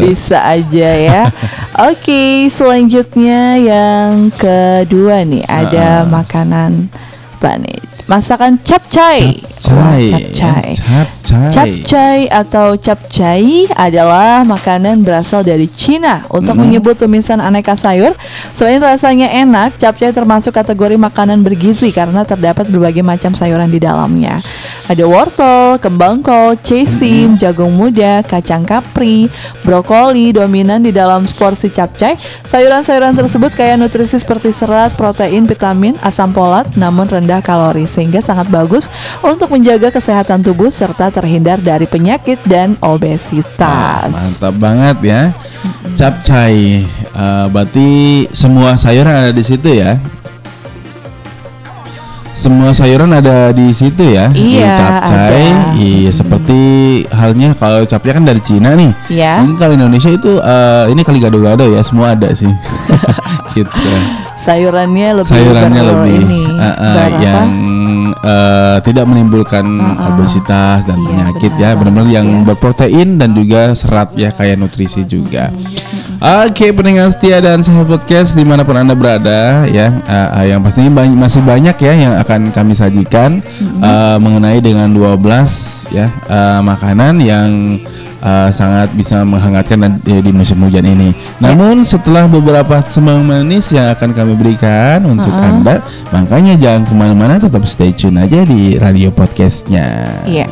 [0.04, 1.22] Bisa aja ya.
[1.88, 6.10] Oke, selanjutnya yang kedua nih ada Ah.
[6.10, 6.92] makanan
[7.64, 7.97] nih?
[8.08, 9.36] Masakan capcay.
[9.68, 10.32] Wah, Capcay.
[10.32, 10.68] capcay.
[10.72, 11.52] ya, Capcay.
[11.52, 18.16] Capcay atau capcay adalah makanan berasal dari Cina untuk menyebut tumisan aneka sayur.
[18.56, 24.40] Selain rasanya enak, capcay termasuk kategori makanan bergizi karena terdapat berbagai macam sayuran di dalamnya.
[24.88, 29.28] Ada wortel, kembang kol, cesim, jagung muda, kacang kapri,
[29.68, 32.16] brokoli dominan di dalam porsi capcay.
[32.48, 38.46] Sayuran-sayuran tersebut kaya nutrisi seperti serat, protein, vitamin, asam folat namun rendah kalori sehingga sangat
[38.46, 38.86] bagus
[39.26, 44.14] untuk menjaga kesehatan tubuh serta terhindar dari penyakit dan obesitas.
[44.14, 45.22] Mantap banget ya.
[45.98, 46.86] Capcay.
[46.86, 47.88] Eh, berarti
[48.30, 49.98] semua sayuran ada di situ ya.
[52.30, 54.30] Semua sayuran ada di situ ya.
[54.30, 55.42] di Iya, capcay.
[55.50, 55.74] ada.
[55.74, 56.60] Iya, seperti
[57.10, 58.94] halnya kalau capcay kan dari Cina nih.
[59.10, 59.42] Ya.
[59.42, 62.46] Mungkin kalau Indonesia itu eh, ini kali gado-gado ya, semua ada sih.
[63.58, 63.90] gitu.
[64.38, 67.20] Sayurannya lebih Sayurannya lebih ini, ber apa?
[67.26, 67.50] yang
[68.22, 70.08] eh, tidak menimbulkan Uh-uh.
[70.14, 72.44] obesitas dan Iya, penyakit benar ya, benar-benar yang ya.
[72.46, 75.50] berprotein dan juga serat ya kayak nutrisi juga.
[76.18, 80.58] Oke pendengar setia dan sahabat podcast di mana pun anda berada ya uh, uh, yang
[80.58, 83.38] pastinya banyak, masih banyak ya yang akan kami sajikan
[83.78, 85.14] uh, mengenai dengan 12
[85.94, 87.78] ya uh, makanan yang
[88.22, 91.14] uh, sangat bisa menghangatkan dan- eh, di musim hujan ini.
[91.38, 97.34] Namun setelah beberapa semang manis yang akan kami berikan untuk anda, makanya jangan ke mana-mana
[97.38, 100.18] tetap stay tune aja di radio podcastnya.
[100.26, 100.46] Iya.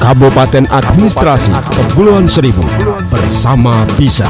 [0.00, 2.64] Kabupaten Administrasi Kepulauan Seribu
[3.12, 4.26] bersama Bisa.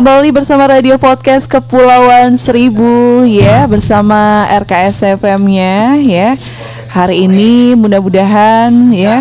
[0.00, 6.40] Kembali bersama Radio Podcast Kepulauan Seribu ya, bersama RKS FM-nya ya.
[6.88, 9.20] Hari ini mudah-mudahan ya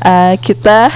[0.00, 0.88] eh, kita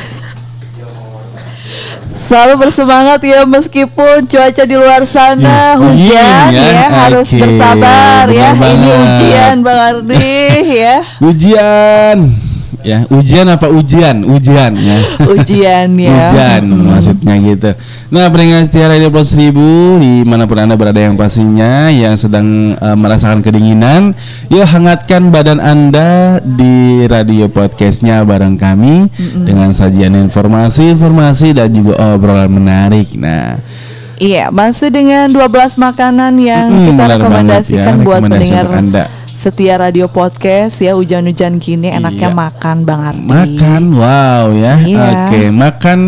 [2.17, 6.65] selalu bersemangat ya meskipun cuaca di luar sana Hmm, hujan ya.
[6.73, 8.57] ya, harus bersabar ya.
[8.57, 10.41] Ini ujian Bang Ardi
[10.81, 11.05] ya.
[11.29, 12.50] Ujian.
[12.81, 14.25] Ya, ujian apa ujian?
[14.25, 14.99] Ujian ya.
[15.29, 16.11] Ujian ya.
[16.33, 16.85] Hujan Mm.
[16.89, 17.71] maksudnya gitu.
[18.09, 22.73] Nah, pendengar setia Radio Plus Seribu di mana pun anda berada yang pastinya yang sedang
[22.73, 24.17] eh, merasakan kedinginan,
[24.49, 29.09] yuk hangatkan badan anda di radio podcastnya bareng kami
[29.45, 33.13] dengan sajian informasi-informasi dan juga obrolan menarik.
[33.15, 33.61] Nah,
[34.21, 38.65] Iya, masih dengan 12 makanan yang Mm, kita benar banget rekomendasikan ya, buat rekomendasi pendengar
[38.69, 39.05] untuk Anda.
[39.41, 42.37] Setia radio podcast ya hujan-hujan gini enaknya Iya.
[42.37, 43.25] makan Bang Ardi.
[43.25, 44.75] makan, wow ya.
[44.79, 45.01] Iya.
[45.25, 45.99] Oke, makan.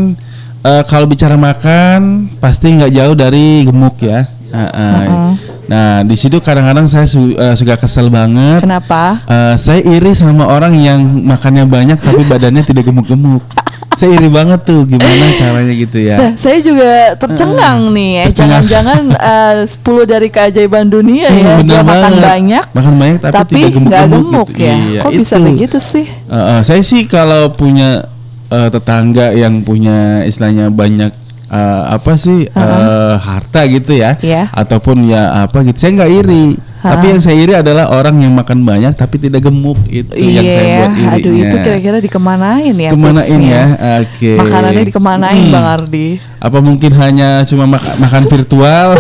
[0.62, 4.28] eh, kalau bicara makan, pasti nggak jauh dari gemuk ya.
[4.53, 5.33] Ah, ah.
[5.64, 8.61] Nah, di situ kadang-kadang saya su- eh, suka kesel banget.
[8.61, 9.24] Kenapa?
[9.24, 13.41] Eh, saya iri sama orang yang makannya banyak tapi badannya tidak gemuk-gemuk.
[14.03, 16.16] saya iri banget tuh gimana caranya gitu ya.
[16.18, 18.24] Nah, saya juga tercengang nih ya.
[18.34, 19.00] Jangan-jangan
[19.30, 21.55] eh, 10 dari keajaiban dunia ya.
[21.55, 22.22] Hmm, bener Dia makan banget.
[22.26, 24.61] banyak Makan banyak tapi, tapi tidak gemuk-gemuk nggak gemuk gitu.
[24.61, 24.74] ya.
[24.74, 25.44] Iya, Kok bisa itu.
[25.46, 26.07] begitu sih?
[26.11, 28.03] Eh, eh, saya sih kalau punya
[28.48, 31.12] eh, tetangga yang punya istilahnya banyak
[31.48, 34.50] eh, apa sih eh, harta gitu ya, Iya.
[34.50, 36.46] ataupun ya apa gitu, saya nggak iri.
[36.85, 40.59] Tapi yang saya iri adalah orang yang makan banyak tapi tidak gemuk itu yang saya
[40.59, 41.14] Iya, buat irinya.
[41.14, 42.91] aduh itu kira-kira dikemanain ya?
[42.91, 43.64] Kemanain ya?
[44.01, 44.33] Oke.
[44.35, 45.53] Makanannya dikemanain Hmm.
[45.53, 46.09] Bang Ardi?
[46.37, 48.99] Apa mungkin hanya cuma mak- makan virtual?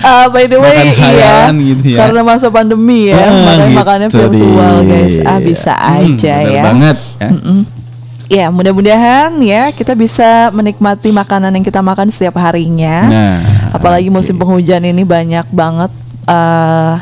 [0.00, 1.98] Ah, by the way, Makan iya, gitu ya.
[2.00, 4.88] karena masa pandemi ya, Ah, makanya gitu makannya virtual dia.
[4.88, 5.14] guys.
[5.22, 6.62] Ah bisa Hmm, aja ya.
[6.64, 7.28] banget ya.
[7.30, 7.60] Mm-mm.
[8.28, 13.08] Ya, mudah-mudahan ya kita bisa menikmati makanan yang kita makan setiap harinya.
[13.08, 13.36] Nah,
[13.72, 15.92] Apalagi musim penghujan ini banyak banget
[16.28, 16.96] eh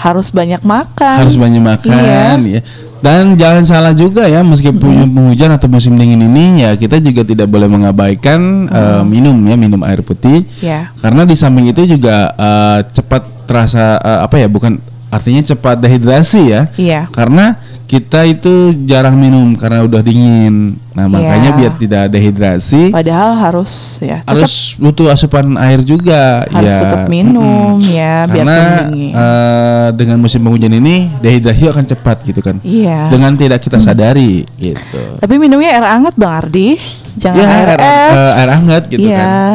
[0.00, 1.16] harus banyak makan.
[1.20, 2.40] harus banyak makan Iya.
[2.40, 2.60] ya.
[3.00, 7.48] Dan jangan salah juga ya meskipun penghujan atau musim dingin ini ya kita juga tidak
[7.48, 10.44] boleh mengabaikan eh, minum ya minum air putih.
[10.60, 10.92] Ya.
[11.00, 14.80] Karena di samping itu juga eh, cepat terasa eh, apa ya bukan
[15.10, 16.62] artinya cepat dehidrasi ya.
[16.76, 17.00] Iya.
[17.12, 17.56] Karena
[17.90, 18.54] kita itu
[18.86, 20.78] jarang minum karena udah dingin.
[20.90, 21.56] Nah, makanya Iya.
[21.56, 26.80] biar tidak dehidrasi Padahal harus ya tetap harus butuh asupan air juga harus ya.
[26.80, 27.90] tetap minum Mm-mm.
[27.90, 29.10] ya biar Karena dingin.
[29.12, 32.62] eh, dengan musim penghujan ini dehidrasi akan cepat gitu kan.
[32.62, 33.06] Iya.
[33.08, 35.18] Dengan tidak kita sadari gitu.
[35.18, 36.78] Tapi minumnya air hangat Bang Ardi,
[37.16, 38.14] jangan Ya, air, air- es.
[38.14, 39.18] eh, air hangat gitu Iya.
[39.18, 39.54] kan.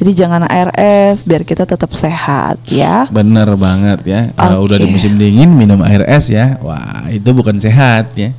[0.00, 3.04] Jadi jangan air es biar kita tetap sehat ya.
[3.12, 4.20] Bener banget ya.
[4.32, 6.56] Kalau udah di musim dingin minum air es ya.
[6.64, 8.32] Wah, itu bukan sehat ya.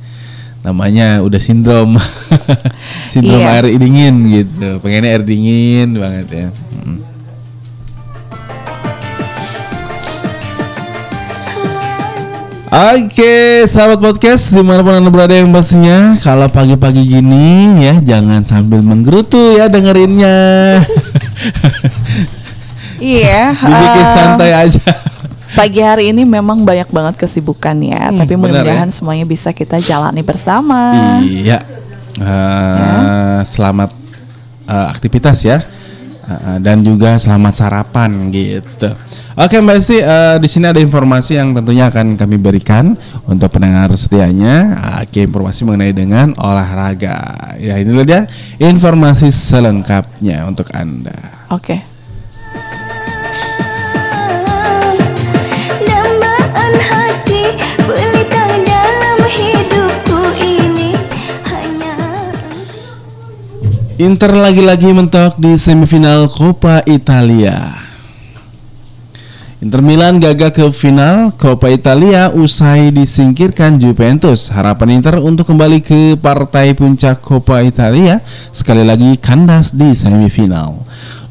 [0.66, 2.02] Namanya udah sindrom.
[3.14, 3.62] sindrom Iya.
[3.62, 4.82] air dingin gitu.
[4.82, 6.48] Pengennya air dingin banget ya.
[6.82, 7.11] Mm.
[12.72, 18.40] Oke, sahabat podcast di mana pun anda berada yang pastinya kalau pagi-pagi gini ya jangan
[18.48, 20.36] sambil menggerutu ya dengerinnya.
[23.02, 23.50] Iya.
[23.58, 24.86] Dibikin eh, santai aja.
[25.58, 29.82] Pagi hari ini memang banyak banget kesibukan ya, Hmm, tapi benar mudah-mudahan semuanya bisa kita
[29.82, 31.18] jalani bersama.
[31.18, 31.66] Iya.
[32.14, 33.90] Eh, Selamat
[34.70, 35.66] eh, aktivitas ya.
[36.62, 38.90] Dan juga selamat sarapan gitu.
[39.32, 42.92] Oke Mbak Esti, eh, di sini ada informasi yang tentunya akan kami berikan
[43.24, 44.76] untuk pendengar setianya.
[45.00, 47.56] Oke, informasi mengenai dengan olahraga.
[47.56, 48.28] Ya ini dia
[48.60, 51.48] informasi selengkapnya untuk anda.
[51.48, 51.80] Oke.
[51.80, 51.91] Dambaan
[64.02, 67.70] Inter lagi-lagi mentok di semifinal Coppa Italia.
[69.62, 74.50] Inter Milan gagal ke final Coppa Italia usai disingkirkan Juventus.
[74.50, 78.18] Harapan Inter untuk kembali ke partai puncak Coppa Italia
[78.50, 80.82] sekali lagi kandas di semifinal.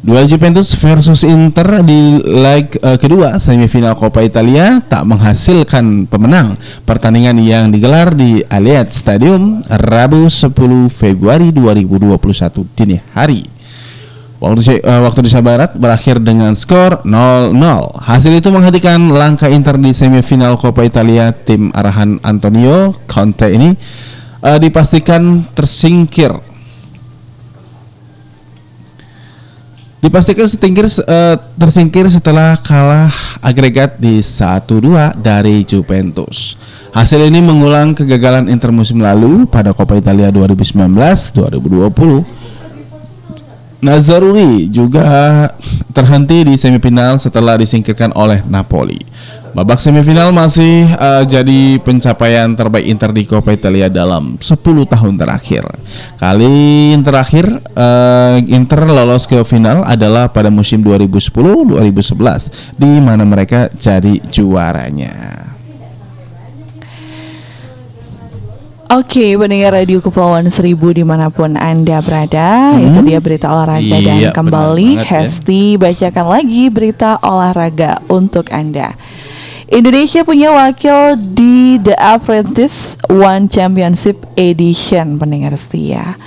[0.01, 6.57] Duel Juventus versus Inter di leg eh, kedua semifinal Coppa Italia tak menghasilkan pemenang.
[6.89, 10.57] Pertandingan yang digelar di Allianz Stadium Rabu 10
[10.89, 12.17] Februari 2021
[12.73, 13.45] dini hari.
[14.41, 17.93] Waktu, eh, waktu Indonesia Barat berakhir dengan skor 0-0.
[18.01, 21.29] Hasil itu menghentikan langkah Inter di semifinal Coppa Italia.
[21.29, 23.69] Tim arahan Antonio Conte ini
[24.41, 26.50] eh, dipastikan tersingkir.
[30.01, 36.57] Dipastikan setingkir, eh, tersingkir setelah kalah agregat di 1-2 dari Juventus.
[36.89, 42.25] Hasil ini mengulang kegagalan Inter musim lalu pada Coppa Italia 2019-2020
[43.81, 45.49] Nazarui juga
[45.89, 49.01] terhenti di semifinal setelah disingkirkan oleh Napoli.
[49.51, 55.67] Babak semifinal masih eh, jadi pencapaian terbaik Inter di Coppa Italia dalam 10 tahun terakhir.
[56.15, 64.23] Kali terakhir eh, Inter lolos ke final adalah pada musim 2010-2011 di mana mereka jadi
[64.31, 65.43] juaranya.
[68.91, 74.03] Oke, pendengar Radio Kepulauan Seribu di mana pun Anda berada, itu dia berita olahraga Iya,
[74.03, 75.07] dan kembali ya.
[75.07, 78.91] Hesti bacakan lagi berita olahraga untuk Anda.
[79.71, 86.19] Indonesia punya wakil di The Apprentice One Championship Edition, pendengar setia.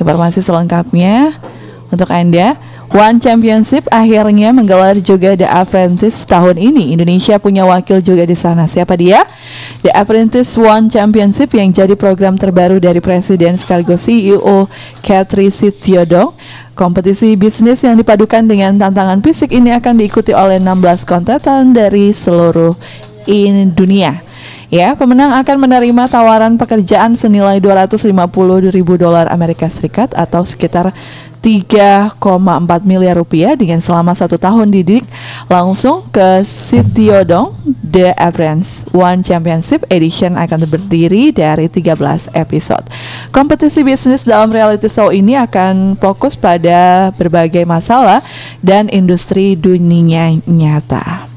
[0.00, 1.36] Informasi selengkapnya
[1.92, 2.56] untuk Anda.
[2.94, 6.94] One Championship akhirnya menggelar juga The Apprentice tahun ini.
[6.94, 8.70] Indonesia punya wakil juga di sana.
[8.70, 9.26] Siapa dia?
[9.82, 14.70] The Apprentice One Championship yang jadi program terbaru dari Presiden sekaligus CEO
[15.02, 16.38] Katri Sityodo.
[16.78, 22.76] Kompetisi bisnis yang dipadukan dengan tantangan fisik ini akan diikuti oleh 16 kontetan dari seluruh
[23.26, 24.22] in dunia.
[24.66, 28.10] Ya, pemenang akan menerima tawaran pekerjaan senilai 250
[28.74, 30.90] ribu dolar Amerika Serikat atau sekitar
[31.46, 32.18] 3,4
[32.82, 35.06] miliar rupiah dengan selama satu tahun didik
[35.46, 37.54] langsung ke Sitiodong
[37.86, 42.90] The Apprentice One Championship Edition akan terdiri dari 13 episode.
[43.30, 48.26] Kompetisi bisnis dalam reality show ini akan fokus pada berbagai masalah
[48.58, 51.35] dan industri dunia nyata.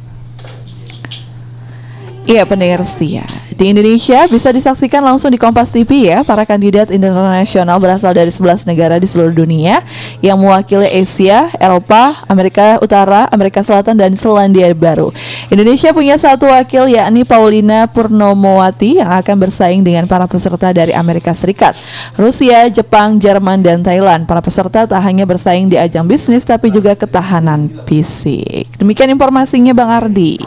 [2.30, 3.26] Iya pendengar setia.
[3.58, 6.22] Di Indonesia bisa disaksikan langsung di Kompas TV ya.
[6.22, 9.82] Para kandidat internasional berasal dari 11 negara di seluruh dunia
[10.22, 15.10] Yang mewakili Asia, Eropa, Amerika Utara, Amerika Selatan, dan Selandia Baru.
[15.50, 21.34] Indonesia punya satu wakil yakni Paulina Purnomowati Yang akan bersaing dengan para peserta dari Amerika
[21.34, 21.74] Serikat
[22.14, 24.30] Rusia, Jepang, Jerman, dan Thailand.
[24.30, 28.70] Para peserta tak hanya bersaing di ajang bisnis Tapi juga ketahanan fisik.
[28.78, 30.38] Demikian informasinya Bang Ardi.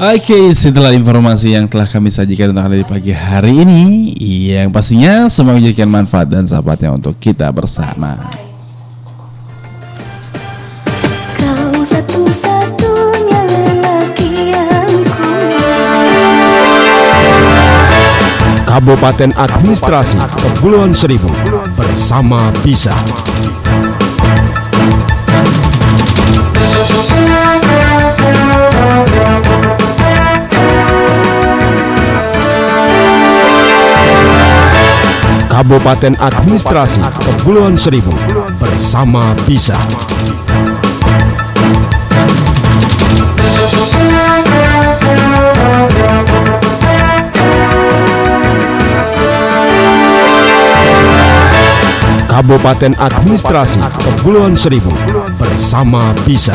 [0.00, 4.10] Oke, setelah informasi yang telah kami sajikan untuk Anda di pagi hari ini,
[4.50, 8.18] yang pastinya semua menjadikan manfaat dan sahabatnya untuk kita bersama.
[11.38, 15.30] Kau satu-satunya lelaki yang ku
[18.66, 21.30] Kabupaten Administrasi Kepulauan Seribu
[21.78, 22.94] bersama Bisa.
[35.50, 38.14] Kabupaten Administrasi Kepulauan Seribu
[38.62, 39.74] bersama Bisa.
[52.30, 54.94] Kabupaten Administrasi Kepulauan Seribu
[55.34, 56.54] bersama Bisa.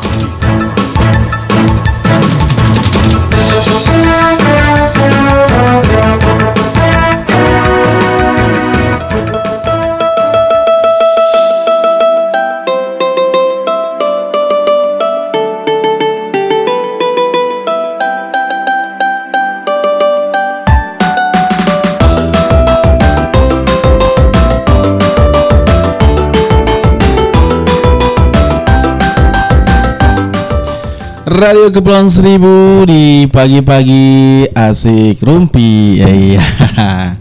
[31.31, 36.03] Radio Kepulauan Seribu di pagi-pagi asik rumpi.
[36.03, 36.43] Ya iya.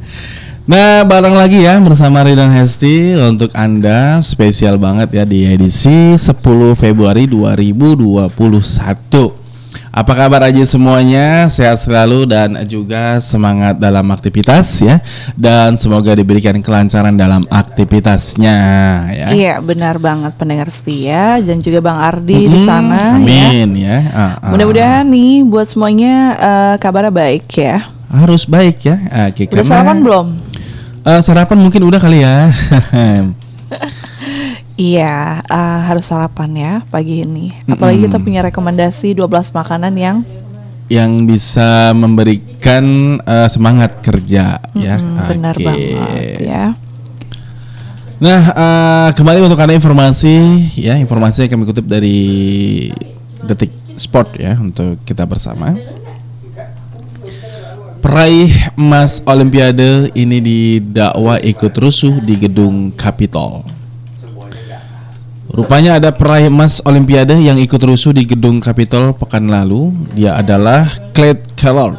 [0.70, 4.18] Nah bareng lagi ya bersama Ridan Hesti untuk Anda.
[4.22, 9.39] Spesial banget ya di edisi 10 Februari 2021
[9.90, 15.02] Apa kabar aja semuanya sehat selalu dan juga semangat dalam aktivitas ya
[15.34, 18.56] Dan semoga diberikan kelancaran dalam aktivitasnya
[19.10, 23.18] ya Iya benar banget pendengar setia dan juga Bang Ardi di Mm, sana ya.
[23.18, 24.50] Amin ya, Ah, ah.
[24.50, 27.90] Mudah-mudahan nih buat semuanya eh, kabarnya baik ya.
[28.06, 28.96] harus baik ya.
[29.26, 30.26] Oke, Udah karena- sarapan belum?
[31.00, 32.50] Eh, sarapan mungkin udah kali ya.
[34.80, 37.52] Iya, eh, harus sarapan ya pagi ini.
[37.68, 40.24] Apalagi kita punya rekomendasi 12 makanan yang
[40.88, 44.96] yang bisa memberikan eh, semangat kerja ya.
[44.96, 45.64] mm, benar Oke.
[45.68, 46.64] banget ya.
[48.24, 50.36] Nah, eh, kembali untuk anda informasi
[50.80, 52.18] ya, informasi yang kami kutip dari
[53.44, 55.76] Detik Sport ya untuk kita bersama.
[58.00, 63.79] Peraih emas Olimpiade ini didakwa ikut rusuh di gedung Capitol.
[65.50, 69.90] Rupanya ada peraih emas Olimpiade yang ikut rusuh di gedung Capitol pekan lalu.
[70.14, 71.98] Dia adalah Clyde Keller,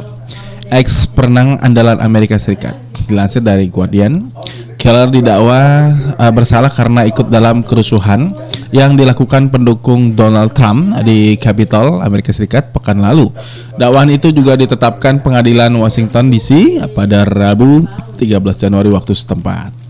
[0.71, 2.79] ex perenang andalan Amerika Serikat.
[3.11, 4.31] Dilansir dari Guardian,
[4.79, 8.31] Keller didakwa uh, bersalah karena ikut dalam kerusuhan
[8.71, 13.35] yang dilakukan pendukung Donald Trump di Capitol Amerika Serikat pekan lalu.
[13.75, 17.83] Dakwaan itu juga ditetapkan pengadilan Washington DC pada Rabu
[18.15, 19.80] 13 Januari waktu setempat.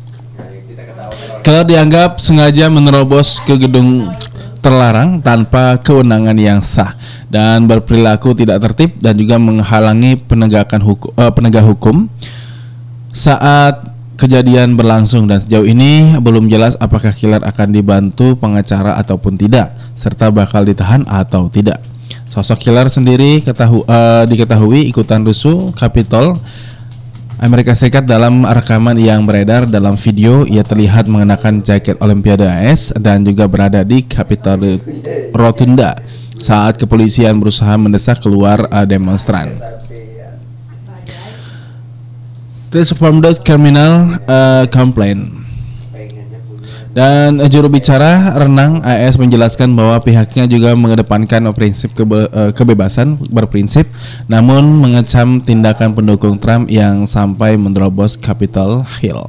[1.42, 4.14] Keller dianggap sengaja menerobos ke gedung
[4.62, 6.94] terlarang tanpa kewenangan yang sah
[7.34, 12.06] dan berperilaku tidak tertib dan juga menghalangi penegakan hukum, penegak hukum
[13.10, 13.90] saat
[14.22, 20.30] kejadian berlangsung dan sejauh ini belum jelas apakah Killer akan dibantu pengacara ataupun tidak serta
[20.30, 21.82] bakal ditahan atau tidak.
[22.30, 26.38] Sosok Killer sendiri ketahu, eh, diketahui ikutan rusuh Capitol
[27.42, 33.26] Amerika Serikat dalam rekaman yang beredar dalam video ia terlihat mengenakan jaket Olimpiade AS dan
[33.26, 34.78] juga berada di Capitol
[35.34, 35.98] Rotunda
[36.38, 39.58] saat kepolisian berusaha mendesak keluar eh, demonstran.
[42.70, 45.42] This formed criminal uh, complaint.
[46.92, 53.16] Dan eh, juru bicara renang AS menjelaskan bahwa pihaknya juga mengedepankan prinsip kebe- eh, kebebasan
[53.32, 53.88] berprinsip,
[54.28, 59.24] namun mengecam tindakan pendukung Trump yang sampai menerobos Capitol Hill.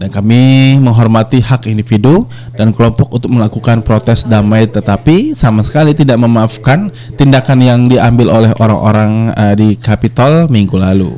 [0.00, 0.40] Dan kami
[0.80, 2.24] menghormati hak individu
[2.56, 6.88] dan kelompok untuk melakukan protes damai, tetapi sama sekali tidak memaafkan
[7.20, 11.14] tindakan yang diambil oleh orang-orang eh, di Capitol minggu lalu.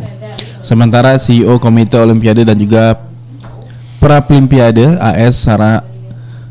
[0.61, 3.12] Sementara CEO Komite Olimpiade dan juga
[4.03, 5.87] Paralimpiade AS Sarah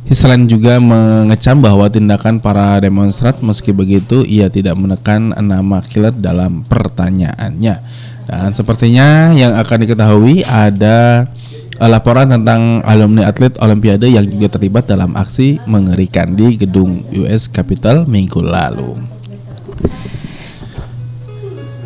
[0.08, 6.64] Hislan juga mengecam bahwa tindakan para demonstran meski begitu ia tidak menekan nama Killer dalam
[6.64, 7.76] pertanyaannya.
[8.24, 11.28] Dan sepertinya yang akan diketahui ada
[11.76, 17.52] eh, laporan tentang alumni atlet Olimpiade yang juga terlibat dalam aksi mengerikan di gedung US
[17.52, 18.96] Capitol minggu lalu.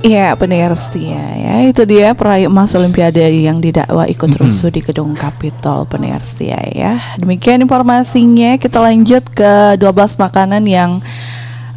[0.06, 1.66] Iya pendengar setia ya.
[1.66, 7.02] Itu dia peraih emas Olimpiade yang didakwa ikut rusuh di gedung Capitol pendengar setia ya.
[7.18, 8.54] Demikian informasinya.
[8.62, 11.02] Kita lanjut ke 12 makanan yang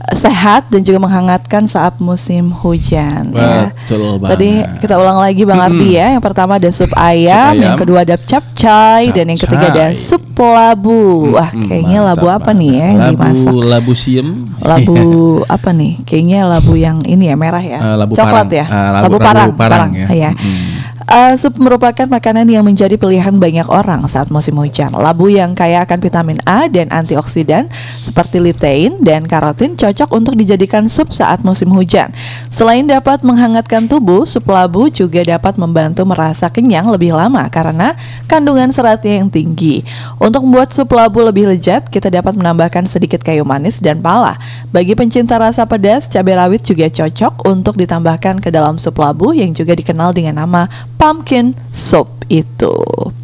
[0.09, 3.75] sehat dan juga menghangatkan saat musim hujan ya.
[3.75, 4.79] Betul Tadi banget.
[4.81, 6.15] kita ulang lagi Bang Ardi ya.
[6.15, 7.63] Yang pertama ada sup ayam, ayam.
[7.63, 11.35] yang kedua ada capcay, dan yang ketiga ada sup labu.
[11.35, 13.13] Wah, kayaknya labu mantap apa nih ya yang banget.
[13.19, 13.45] dimasak?
[13.45, 14.29] Labu labu siem.
[14.59, 15.01] Labu
[15.59, 15.93] apa nih?
[16.07, 17.79] Kayaknya labu yang ini ya merah ya.
[17.83, 18.51] Eh, labu Coklat parang.
[18.55, 18.65] ya.
[18.65, 20.07] Ah, labu- labu, labu parang, parang ya.
[20.09, 20.31] Iya.
[20.33, 20.78] Mm-mm.
[21.09, 24.93] Eh, sup merupakan makanan yang menjadi pilihan banyak orang saat musim hujan.
[24.93, 27.73] Labu yang kaya akan vitamin A dan antioksidan
[28.05, 32.13] seperti lutein dan karotin cocok untuk dijadikan sup saat musim hujan.
[32.53, 37.97] Selain dapat menghangatkan tubuh, sup labu juga dapat membantu merasa kenyang lebih lama karena
[38.29, 39.89] kandungan seratnya yang tinggi.
[40.21, 44.37] Untuk membuat sup labu lebih lezat, kita dapat menambahkan sedikit kayu manis dan pala.
[44.77, 49.57] Bagi pencinta rasa pedas, cabai rawit juga cocok untuk ditambahkan ke dalam sup labu yang
[49.57, 50.69] juga dikenal dengan nama
[50.99, 52.75] pumpkin soup itu.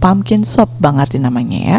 [0.01, 1.79] Pumpkin soup Bang Ardi namanya ya.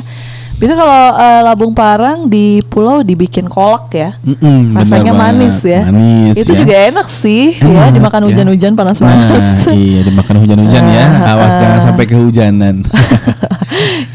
[0.56, 4.16] Bisa kalau eh, Labung Parang di pulau dibikin kolak ya.
[4.24, 5.76] Mm-mm, Rasanya manis banget.
[5.76, 5.82] ya.
[5.92, 6.60] Manis Itu ya.
[6.64, 8.28] juga enak sih ya Enak, dimakan ya.
[8.32, 9.68] hujan-hujan panas-panas.
[9.68, 11.06] Nah, iya dimakan hujan-hujan ya.
[11.36, 11.60] Awas ah.
[11.60, 12.76] jangan sampai kehujanan.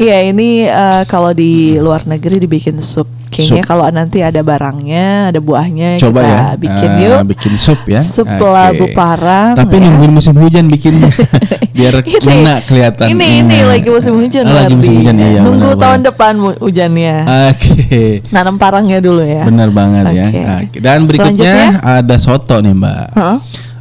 [0.00, 3.19] Iya ini eh, kalau di luar negeri dibikin sup.
[3.30, 6.42] Kayaknya kalau nanti ada barangnya, ada buahnya Coba kita ya.
[6.58, 7.20] bikin eh, yuk.
[7.30, 8.02] bikin sup ya.
[8.02, 8.42] Sup Oke.
[8.42, 9.54] labu parang.
[9.54, 9.86] Tapi ya.
[9.86, 11.08] nungguin musim hujan bikinnya.
[11.70, 13.06] Biar Ini- kena kelihatan.
[13.08, 13.70] Ini ini Nah.
[13.70, 14.44] lagi musim hujan.
[14.44, 15.28] Oh, lagi musim hujan ya.
[15.30, 16.08] ya, Nunggu benar, tahun benar.
[16.10, 17.16] depan mu- hujannya.
[17.48, 18.02] Oke.
[18.28, 19.46] Nanam parangnya dulu ya.
[19.46, 20.26] Benar banget ya.
[20.26, 20.40] Oke.
[20.66, 20.76] Oke.
[20.78, 23.06] Dan berikutnya ada soto nih, Mbak.
[23.14, 23.36] Hah?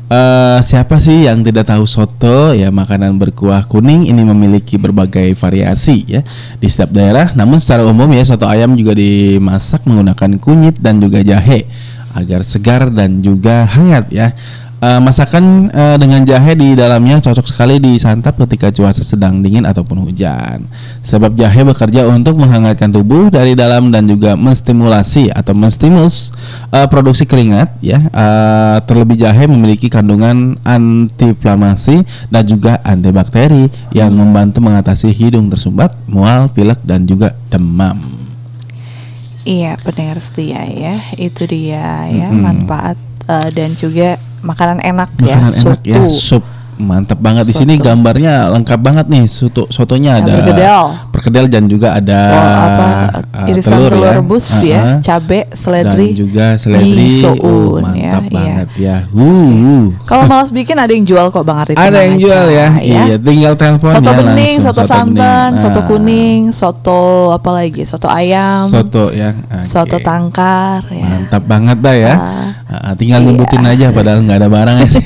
[0.10, 2.57] Eh, siapa sih yang tidak tahu soto?
[2.57, 6.26] Ya makanan berkuah kuning ini memiliki berbagai variasi ya
[6.57, 7.30] di setiap daerah.
[7.38, 11.69] Namun secara umum ya soto ayam juga dimasak menggunakan kunyit dan juga jahe
[12.18, 14.34] agar segar dan juga hangat ya
[14.80, 20.07] Eh, masakan eh, dengan jahe di dalamnya cocok sekali disantap ketika cuaca sedang dingin ataupun
[20.07, 20.64] hujan
[21.03, 26.31] sebab jahe bekerja untuk menghangatkan tubuh dari dalam dan juga menstimulasi atau menstimulus
[26.72, 34.60] eh, produksi keringat ya Eh, terlebih jahe memiliki kandungan antiinflamasi dan juga antibakteri yang membantu
[34.60, 37.95] mengatasi hidung tersumbat, mual, pilek dan juga demam.
[39.47, 40.99] Iya, pendengar setia ya.
[41.15, 42.43] Itu dia ya Mm-mm.
[42.43, 42.97] manfaat
[43.30, 46.44] eh, dan juga makanan enak ya, Makanan enak ya, sup.
[46.80, 47.44] Mantap banget.
[47.44, 50.84] Di sini gambarnya lengkap banget nih soto sotonya ada berkedel.
[51.11, 52.40] perkedel dan juga ada Oh,
[52.72, 52.88] apa?
[53.44, 55.03] eh, irisan telur, rebus ya, Uh-uh.
[55.03, 56.88] cabe, dan seledri, juga seledri.
[56.88, 57.99] mie uh, soun mantap.
[57.99, 58.36] ya, iya.
[58.36, 59.84] banget ya uh.
[60.04, 61.76] Kalau malas bikin ada yang jual kok Bang Arif.
[61.76, 64.66] ada yang aja, jual ya, iya tinggal telepon Soto ya bening, langsung.
[64.66, 65.62] soto santan, bening.
[65.62, 65.86] soto Ah.
[65.86, 67.02] kuning, soto
[67.32, 67.82] apa lagi?
[67.84, 69.62] Soto ayam, soto ya oke.
[69.62, 71.06] soto tangkar ya.
[71.06, 72.14] Mantap banget dah ya.
[72.66, 73.28] Ah, tinggal iya.
[73.28, 74.90] nyebutin aja padahal nggak ada barangnya.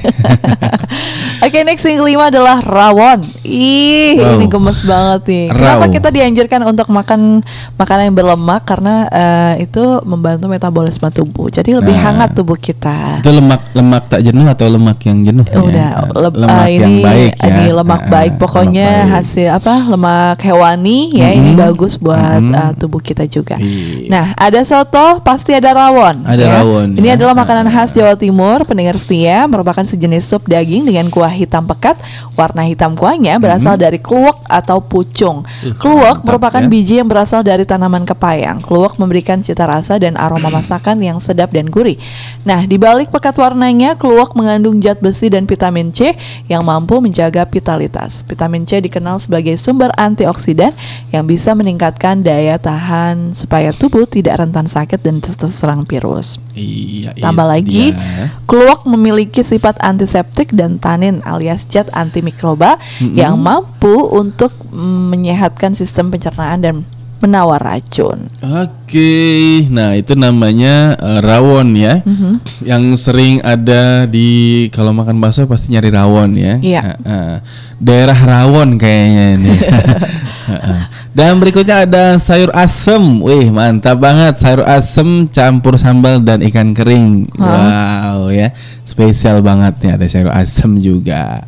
[1.44, 3.20] Oke next yang kelima adalah rawon.
[3.44, 4.40] Ih Wow.
[4.40, 5.46] ini gemes banget nih.
[5.52, 5.92] Kenapa Raw.
[5.92, 7.44] kita dianjurkan untuk makan
[7.76, 11.52] makanan yang berlemak karena eh, itu membantu metabolisme tubuh.
[11.52, 12.04] Jadi lebih Nah.
[12.06, 12.96] hangat tubuh kita.
[13.20, 15.46] Itu lemak lemak tak jenuh atau lemak yang jenuh?
[15.46, 15.60] ya?
[15.60, 17.48] Udah leb- lemak ah, yang ini baik ya.
[17.48, 19.14] ini lemak Ah, baik pokoknya lemak baik.
[19.14, 21.60] hasil apa lemak hewani ya ini Mhm.
[21.60, 22.54] bagus buat Mhm.
[22.54, 23.56] ah, tubuh kita juga.
[23.56, 24.08] Iya.
[24.08, 26.24] Nah ada soto pasti ada rawon.
[26.24, 26.52] Ada ya.
[26.58, 27.16] rawon, Ini ya.
[27.16, 31.98] adalah makanan khas Jawa Timur pendengar setia merupakan sejenis sup daging dengan kuah hitam pekat.
[32.34, 35.44] Warna hitam kuahnya berasal dari kluwek atau pucung.
[35.62, 36.68] Uh, Kluwek merupakan ya.
[36.68, 38.60] biji yang berasal dari tanaman kepayang.
[38.60, 41.98] Kluwek memberikan cita rasa dan aroma masakan yang sedap dan gurih.
[42.42, 46.12] Nah, di balik pekat warnanya, kluwek mengandung zat besi dan vitamin C
[46.52, 48.28] yang mampu menjaga vitalitas.
[48.28, 50.76] Vitamin C dikenal sebagai sumber antioksidan
[51.16, 56.44] yang bisa meningkatkan daya tahan supaya tubuh tidak rentan sakit dan ter- terserang virus.
[56.52, 57.16] Iya.
[57.24, 58.28] Tambah itu lagi, dia.
[58.44, 63.16] kluwek memiliki sifat antiseptik dan tanin alias zat antimikroba Mm-mm.
[63.16, 66.76] yang mampu untuk mm, menyehatkan sistem pencernaan dan
[67.24, 68.28] menawar racun.
[68.44, 72.44] Oke, nah itu namanya eh, rawon ya, Mhm.
[72.68, 76.60] yang sering ada di kalau makan bakso pasti nyari rawon ya.
[76.60, 76.82] Iya.
[76.84, 77.36] Ah, ah.
[77.80, 79.56] daerah rawon kayaknya ini.
[81.18, 87.30] Dan berikutnya ada sayur asem, wih mantap banget sayur asem campur sambal dan ikan kering.
[87.38, 88.52] Wow ya,
[88.84, 91.46] spesial banget nih ada sayur asem juga.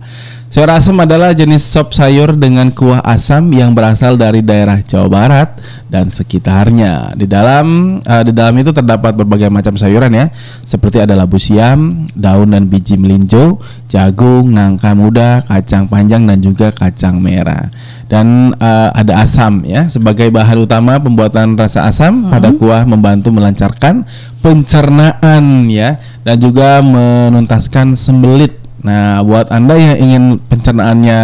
[0.56, 5.52] Sayur asam adalah jenis sop sayur dengan kuah asam yang berasal dari daerah Jawa Barat
[5.92, 7.12] dan sekitarnya.
[7.12, 10.32] Di dalam eh, di dalam itu terdapat berbagai macam sayuran ya,
[10.64, 13.60] seperti ada labu siam, daun dan biji melinjo,
[13.92, 17.68] jagung, nangka muda, kacang panjang dan juga kacang merah.
[18.08, 24.08] Dan eh, ada asam ya sebagai bahan utama pembuatan rasa asam pada kuah membantu melancarkan
[24.40, 31.20] pencernaan ya dan juga menuntaskan sembelit Nah, buat Anda yang ingin pencernaannya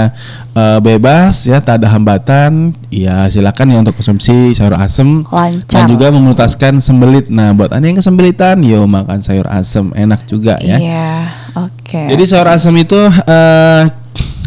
[0.58, 5.70] eh, bebas ya, tak ada hambatan, ya silakan ya untuk konsumsi sayur asem Lancar.
[5.70, 7.30] dan juga memutaskan sembelit.
[7.30, 10.82] Nah, buat Anda yang kesembelitan, yo makan sayur asem, enak juga ya.
[10.82, 11.14] Iya,
[11.70, 12.02] oke.
[12.18, 12.98] Jadi sayur asem itu
[13.30, 13.84] eh,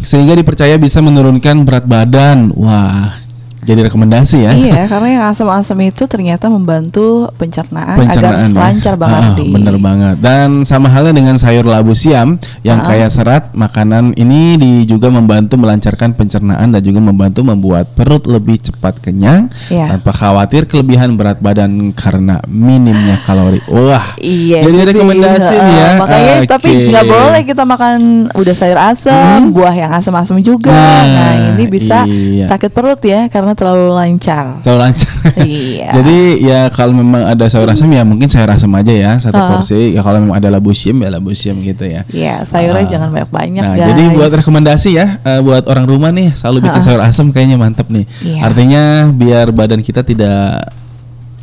[0.03, 2.51] sehingga dipercaya bisa menurunkan berat badan.
[2.59, 3.24] Wah,
[3.65, 4.53] jadi rekomendasi ya.
[4.53, 8.61] Iya, karena yang asam-asam itu ternyata membantu pencernaan, pencernaan agar ya.
[8.61, 9.47] lancar banget Ah, di.
[9.51, 12.87] bener banget dan sama halnya dengan sayur labu siam yang Ah.
[12.87, 18.61] kaya serat makanan ini di, juga membantu melancarkan pencernaan dan juga membantu membuat perut lebih
[18.61, 19.91] cepat kenyang Iya.
[19.91, 25.95] tanpa khawatir kelebihan berat badan karena minimnya kalori wah Iya, jadi rekomendasi nih ya eh,
[25.97, 26.35] Makanya.
[26.35, 26.47] Hmm?
[26.47, 27.97] tapi nggak boleh kita makan
[28.31, 30.69] udah sayur asam, buah yang asam-asam juga.
[30.69, 32.45] Nah, Nah, ini bisa iya.
[32.47, 34.61] sakit perut ya karena terlalu lancar.
[34.61, 35.11] Terlalu lancar.
[35.41, 35.89] Iya.
[35.97, 39.49] Jadi ya kalau memang ada sayur asam ya mungkin sayur asam aja ya satu Ah.
[39.55, 39.93] porsi.
[39.93, 42.03] Ya kalau memang ada labu siam ya labu siam gitu ya.
[42.09, 42.91] Iya, sayurnya Ah.
[42.91, 43.89] jangan banyak-banyak Nah, guys.
[43.91, 46.85] jadi buat rekomendasi ya eh, buat orang rumah nih selalu bikin Ha.
[46.85, 48.05] sayur asam kayaknya mantep nih.
[48.21, 48.41] Iya.
[48.45, 50.71] Artinya biar badan kita tidak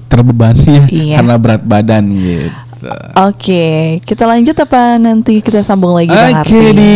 [0.07, 1.15] terbebani ya Iya.
[1.17, 2.51] karena berat badan gitu.
[3.21, 3.63] Oke,
[4.01, 6.73] kita lanjut apa nanti kita sambung lagi Oke Ardi?
[6.73, 6.93] di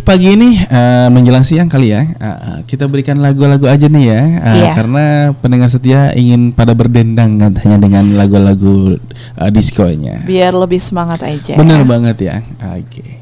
[0.00, 4.54] pagi ini eh, menjelang siang kali ya eh, kita berikan lagu-lagu aja nih ya eh,
[4.58, 4.72] Iya.
[4.74, 8.98] karena pendengar setia ingin pada berdendang katanya dengan lagu-lagu
[9.38, 10.22] eh, diskonya.
[10.22, 11.54] Biar lebih semangat aja.
[11.54, 12.36] Bener banget ya.
[12.74, 13.02] Oke.
[13.02, 13.21] Ku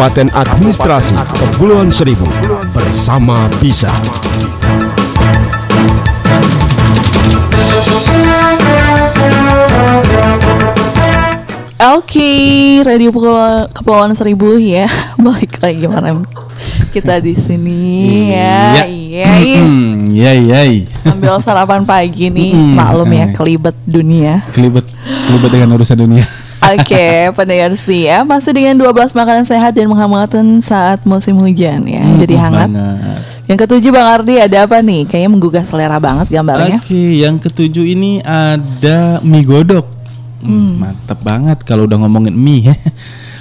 [0.00, 2.24] Kabupaten Administrasi Kepulauan Seribu
[2.72, 3.92] bersama bisa.
[11.80, 12.30] Oke,
[12.80, 14.88] Radio Pulau- Kepulauan Seribu ya,
[15.20, 16.24] balik lagi malam
[16.92, 19.60] kita di sini ya, iya, iya.
[19.60, 20.60] Hmm, Iya, iya.
[20.92, 24.44] Sambil sarapan pagi nih, maklum ya kelibet dunia.
[24.52, 24.84] Kelibet,
[25.28, 26.24] kelibet dengan urusan dunia.
[26.60, 32.04] Oke, pendengar setia masih dengan 12 makanan sehat dan menghangatkan saat musim hujan ya.
[32.16, 32.68] Jadi Hmm, hangat.
[32.68, 33.20] banget.
[33.46, 35.08] Yang ketujuh Bang Ardi ada apa nih?
[35.08, 36.78] Kayaknya menggugah selera banget gambarnya.
[36.78, 39.88] Oke, yang ketujuh ini ada mie godok.
[40.40, 42.76] Hmm, Mantap banget kalau udah ngomongin mie ya.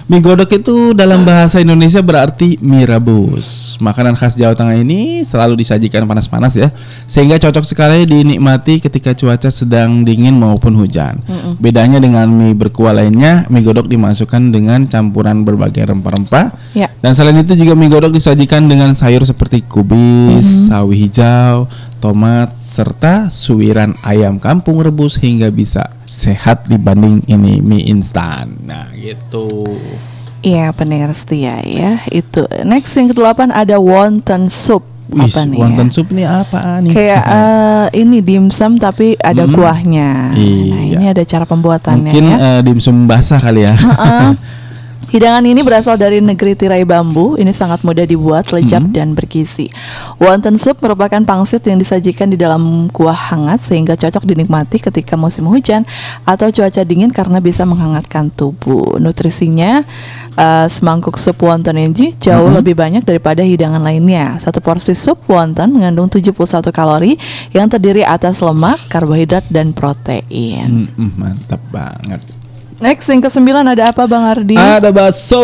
[0.10, 3.77] Mie godok itu dalam bahasa Indonesia berarti mie rebus.
[3.77, 6.73] Makanan khas Jawa Tengah ini selalu disajikan panas-panas ya,
[7.06, 11.22] sehingga cocok sekali dinikmati ketika cuaca sedang dingin maupun hujan.
[11.61, 16.57] Bedanya dengan mie berkuah lainnya, mie godok dimasukkan dengan campuran berbagai rempah-rempah.
[16.73, 16.90] Ya.
[17.06, 21.69] Dan selain itu juga mie godok disajikan dengan sayur seperti kubis, sawi hijau,
[22.02, 28.57] tomat, serta suiran ayam kampung rebus hingga bisa sehat dibanding ini mie instan.
[28.61, 29.45] Nah, gitu.
[30.40, 31.99] Iya, pendengar setia ya.
[32.07, 32.48] Itu.
[32.64, 34.88] Next yang kedelapan ada wonton soup.
[35.10, 35.57] Wih, apa nih?
[35.57, 35.94] wonton ya?
[35.94, 36.91] sup nih apa nih?
[36.94, 39.57] Kayak eh, ini dimsum tapi ada Mm-mm.
[39.57, 40.10] kuahnya.
[40.30, 40.77] Nah, Iya.
[40.94, 42.38] ini ada cara pembuatannya Mungkin ya.
[42.38, 43.73] eh, dimsum basah kali ya.
[43.73, 44.30] Heeh.
[45.10, 47.34] Hidangan ini berasal dari negeri tirai bambu.
[47.34, 48.94] Ini sangat mudah dibuat, lezat Hmm.
[48.94, 49.65] dan bergizi.
[50.22, 55.49] Wonton soup merupakan pangsit yang disajikan di dalam kuah hangat sehingga cocok dinikmati ketika musim
[55.49, 55.81] hujan
[56.23, 59.02] atau cuaca dingin karena bisa menghangatkan tubuh.
[59.02, 59.81] Nutrisinya
[60.40, 62.61] eh, semangkuk sup wonton ini jauh Hmm.
[62.61, 64.38] lebih banyak daripada hidangan lainnya.
[64.40, 67.18] Satu porsi sup wonton mengandung 71 kalori
[67.52, 70.88] yang terdiri atas lemak, karbohidrat dan protein.
[70.95, 72.38] Hmm, hmm, mantap banget.
[72.80, 74.56] Next yang kesembilan ada apa Bang Ardi?
[74.56, 75.43] Ada bakso.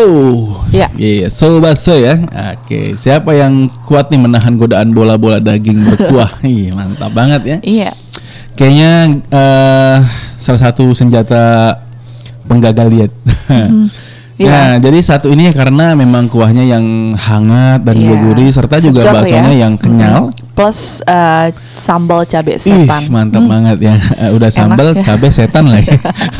[0.72, 0.88] Ya.
[0.96, 2.16] Iya, so bakso ya.
[2.56, 6.40] Oke, siapa yang kuat nih menahan godaan bola-bola daging berkuah?
[6.46, 7.56] Iya, mantap banget ya.
[7.60, 7.90] Iya.
[8.56, 8.92] Kayaknya
[9.28, 9.96] eh,
[10.40, 11.76] salah satu senjata
[12.48, 13.12] penggagal diet.
[14.40, 14.48] iya.
[14.48, 18.16] Nah, jadi satu ini ya karena memang kuahnya yang hangat dan Iya.
[18.16, 19.60] gurih serta juga Segar baksonya ya.
[19.68, 20.32] yang kenyal.
[20.32, 20.45] Mm.
[20.56, 23.12] Plus eh, sambal cabai Ih, setan.
[23.12, 23.94] mantap banget ya.
[24.24, 25.04] Eh, udah sambal, ya.
[25.04, 25.92] cabai setan lagi.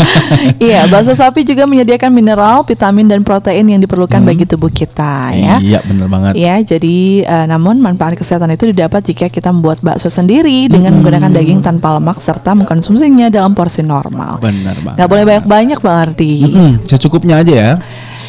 [0.72, 5.60] iya, bakso sapi juga menyediakan mineral, vitamin dan protein yang diperlukan bagi tubuh kita ya.
[5.60, 6.32] Iya, bener banget.
[6.32, 11.28] Ya, jadi eh, namun manfaat kesehatan itu didapat jika kita membuat bakso sendiri dengan menggunakan
[11.28, 14.40] daging tanpa lemak serta mengkonsumsinya dalam porsi normal.
[14.40, 14.96] Bener banget.
[14.96, 16.34] Nggak boleh banyak-banyak Bang Ardi.
[16.40, 17.72] Mm-mm, secukupnya aja ya.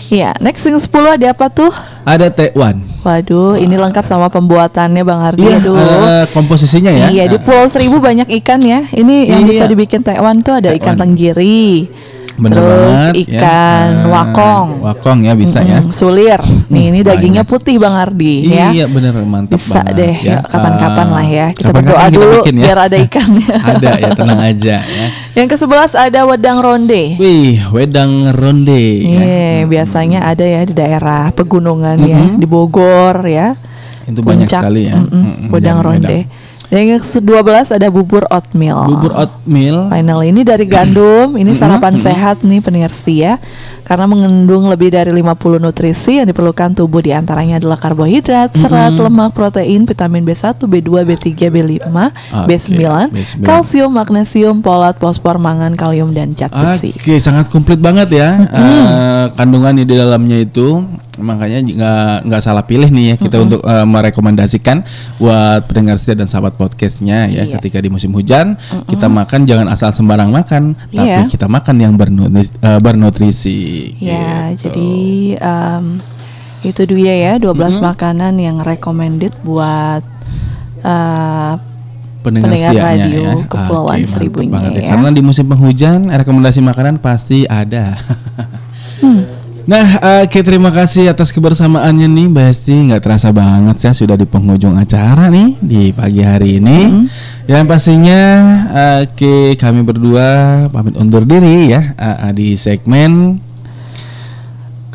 [0.08, 1.68] Iya, next yang 10 ada apa tuh?
[2.02, 2.80] Ada Taiwan.
[3.04, 5.44] Waduh, ini lengkap sama pembuatannya Bang Ardi.
[5.44, 5.76] Iya, Aduh.
[5.76, 7.08] eh, komposisinya ya.
[7.10, 8.88] Iya di Nah, Pulau Seribu banyak ikan ya.
[8.88, 9.50] Ini yang Iya.
[9.50, 11.02] bisa dibikin Taiwan tuh ada ikan Taiwan.
[11.04, 11.92] tenggiri,
[12.38, 13.40] bener terus banget, ya.
[13.42, 15.82] ikan Eh, wakong, Wakong ya bisa ya.
[15.82, 16.38] Mm-mm, sulir.
[16.70, 17.50] Nih ini Hmm, dagingnya banyak.
[17.50, 18.70] putih Bang Ardi ya.
[18.70, 20.38] Iya bener mantap Bisa banget deh, ya.
[20.44, 21.48] kapan-kapan Eh, lah ya.
[21.52, 22.64] Kita kapan-kapan berdoa kita dulu bikin ya.
[22.64, 23.56] biar ada ikannya.
[23.74, 25.06] ada ya tenang aja ya.
[25.34, 27.04] Yang ke sebelas ada wedang ronde.
[27.18, 28.86] Wih, wedang ronde.
[29.02, 29.18] ya.
[29.18, 32.38] Iya, biasanya ada ya di daerah pegunungan ya, Mm-mm.
[32.38, 33.58] di Bogor ya.
[34.06, 34.96] Itu banyak Puncak, sekali ya.
[34.96, 36.30] mm-mm, Mm-mm, wedang ronde.
[36.68, 38.92] Yang ke-12 ada bubur oatmeal.
[38.92, 39.88] Bubur oatmeal.
[39.88, 42.04] Final ini dari gandum, ini Mm-mm, sarapan mm-mm.
[42.04, 43.40] sehat nih pendengar setia
[43.88, 49.32] karena mengandung lebih dari 50 nutrisi yang diperlukan tubuh di antaranya adalah karbohidrat, serat, lemak,
[49.32, 51.88] protein, vitamin B1, B2, B3, B5,
[52.44, 52.76] B9,
[53.16, 53.48] B9.
[53.48, 56.92] kalsium, magnesium, folat, fosfor, mangan, kalium dan zat besi.
[57.00, 60.84] Oke, sangat komplit banget ya eh, kandungan di dalamnya itu.
[61.18, 64.86] Makanya nggak nggak salah pilih nih ya kita untuk eh, merekomendasikan
[65.18, 67.58] buat pendengar setia dan sahabat podcastnya ya Iya.
[67.58, 68.54] ketika di musim hujan
[68.86, 71.26] kita makan jangan asal sembarang makan tapi Iya.
[71.26, 73.77] kita makan yang eh, bernutrisi.
[74.00, 74.70] Ya, gitu.
[74.70, 74.92] jadi
[75.42, 75.86] em,
[76.66, 80.02] itu dia ya 12 makanan yang recommended buat
[80.82, 81.54] eh,
[82.26, 83.34] pendengar, radio ya.
[83.48, 84.90] Kepulauan Oke, mantap Seribunya banget ya.
[84.92, 87.96] Karena di musim penghujan rekomendasi makanan pasti ada.
[88.98, 89.30] Hmm.
[89.70, 92.74] Nah, eh, oke terima kasih atas kebersamaannya nih, Mbak Esti.
[92.90, 96.80] Nggak terasa banget ya sudah di penghujung acara nih di pagi hari ini.
[96.90, 97.06] Hmm.
[97.46, 98.22] Yang pastinya,
[98.74, 100.28] eh, oke kami berdua
[100.74, 101.94] pamit undur diri ya
[102.34, 103.38] di segmen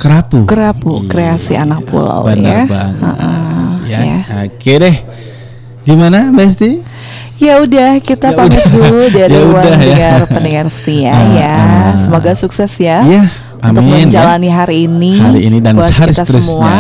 [0.03, 0.39] kerapu.
[0.45, 2.63] Kerapu, kreasi anak pulau Benar ya.
[2.67, 2.99] banget.
[3.07, 3.99] Heeh, ya.
[4.03, 4.19] ya.
[4.43, 4.97] Oke deh.
[5.83, 6.71] Gimana, Mbak Esti?
[7.39, 8.71] Ya udah kita Ya pamit udah.
[8.71, 9.83] dulu dari Ya ruang udah ya.
[9.83, 11.55] dengar pendengar setia Ah, ya.
[11.55, 11.91] ah.
[11.99, 13.03] Semoga sukses ya.
[13.03, 13.31] Iya,
[13.63, 13.91] Untuk ya.
[14.03, 15.13] menjalani hari ini.
[15.17, 16.51] Hari ini dan buat hari kita seterusnya.
[16.51, 16.75] semua.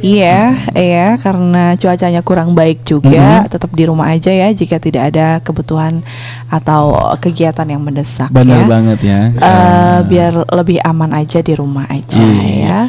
[0.00, 3.52] Iya, iya karena cuacanya kurang baik juga, Mhm.
[3.52, 6.00] tetap di rumah aja ya jika tidak ada kebutuhan
[6.48, 8.66] atau kegiatan yang mendesak Benar ya.
[8.66, 9.20] banget ya.
[9.28, 12.64] Eh, biar lebih aman aja di rumah aja Iya.
[12.64, 12.80] ya.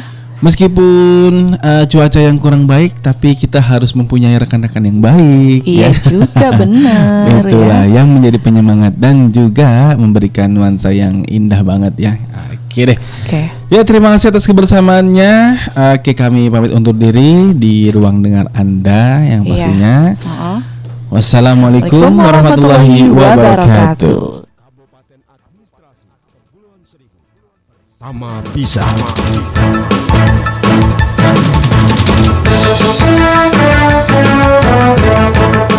[0.42, 5.62] Meskipun eh, cuaca yang kurang baik, tapi kita harus mempunyai rekan-rekan yang baik.
[5.62, 6.02] Iya ya.
[6.02, 8.02] juga benar Itulah ya.
[8.02, 12.12] yang menjadi penyemangat dan juga memberikan nuansa yang indah banget ya.
[12.50, 12.98] Oke deh.
[12.98, 13.54] Oke.
[13.70, 15.32] Ya terima kasih atas kebersamaannya.
[15.94, 19.50] Oke kami pamit undur diri di ruang dengar Anda yang Iya.
[19.54, 19.94] pastinya.
[20.18, 20.58] Heeh.
[21.06, 24.20] Wassalamualaikum Waalaikumsalam warahmatullahi wabarakatuh.
[28.02, 28.82] Sama bisa.
[29.54, 30.01] Thank
[31.22, 31.46] thank
[35.70, 35.71] you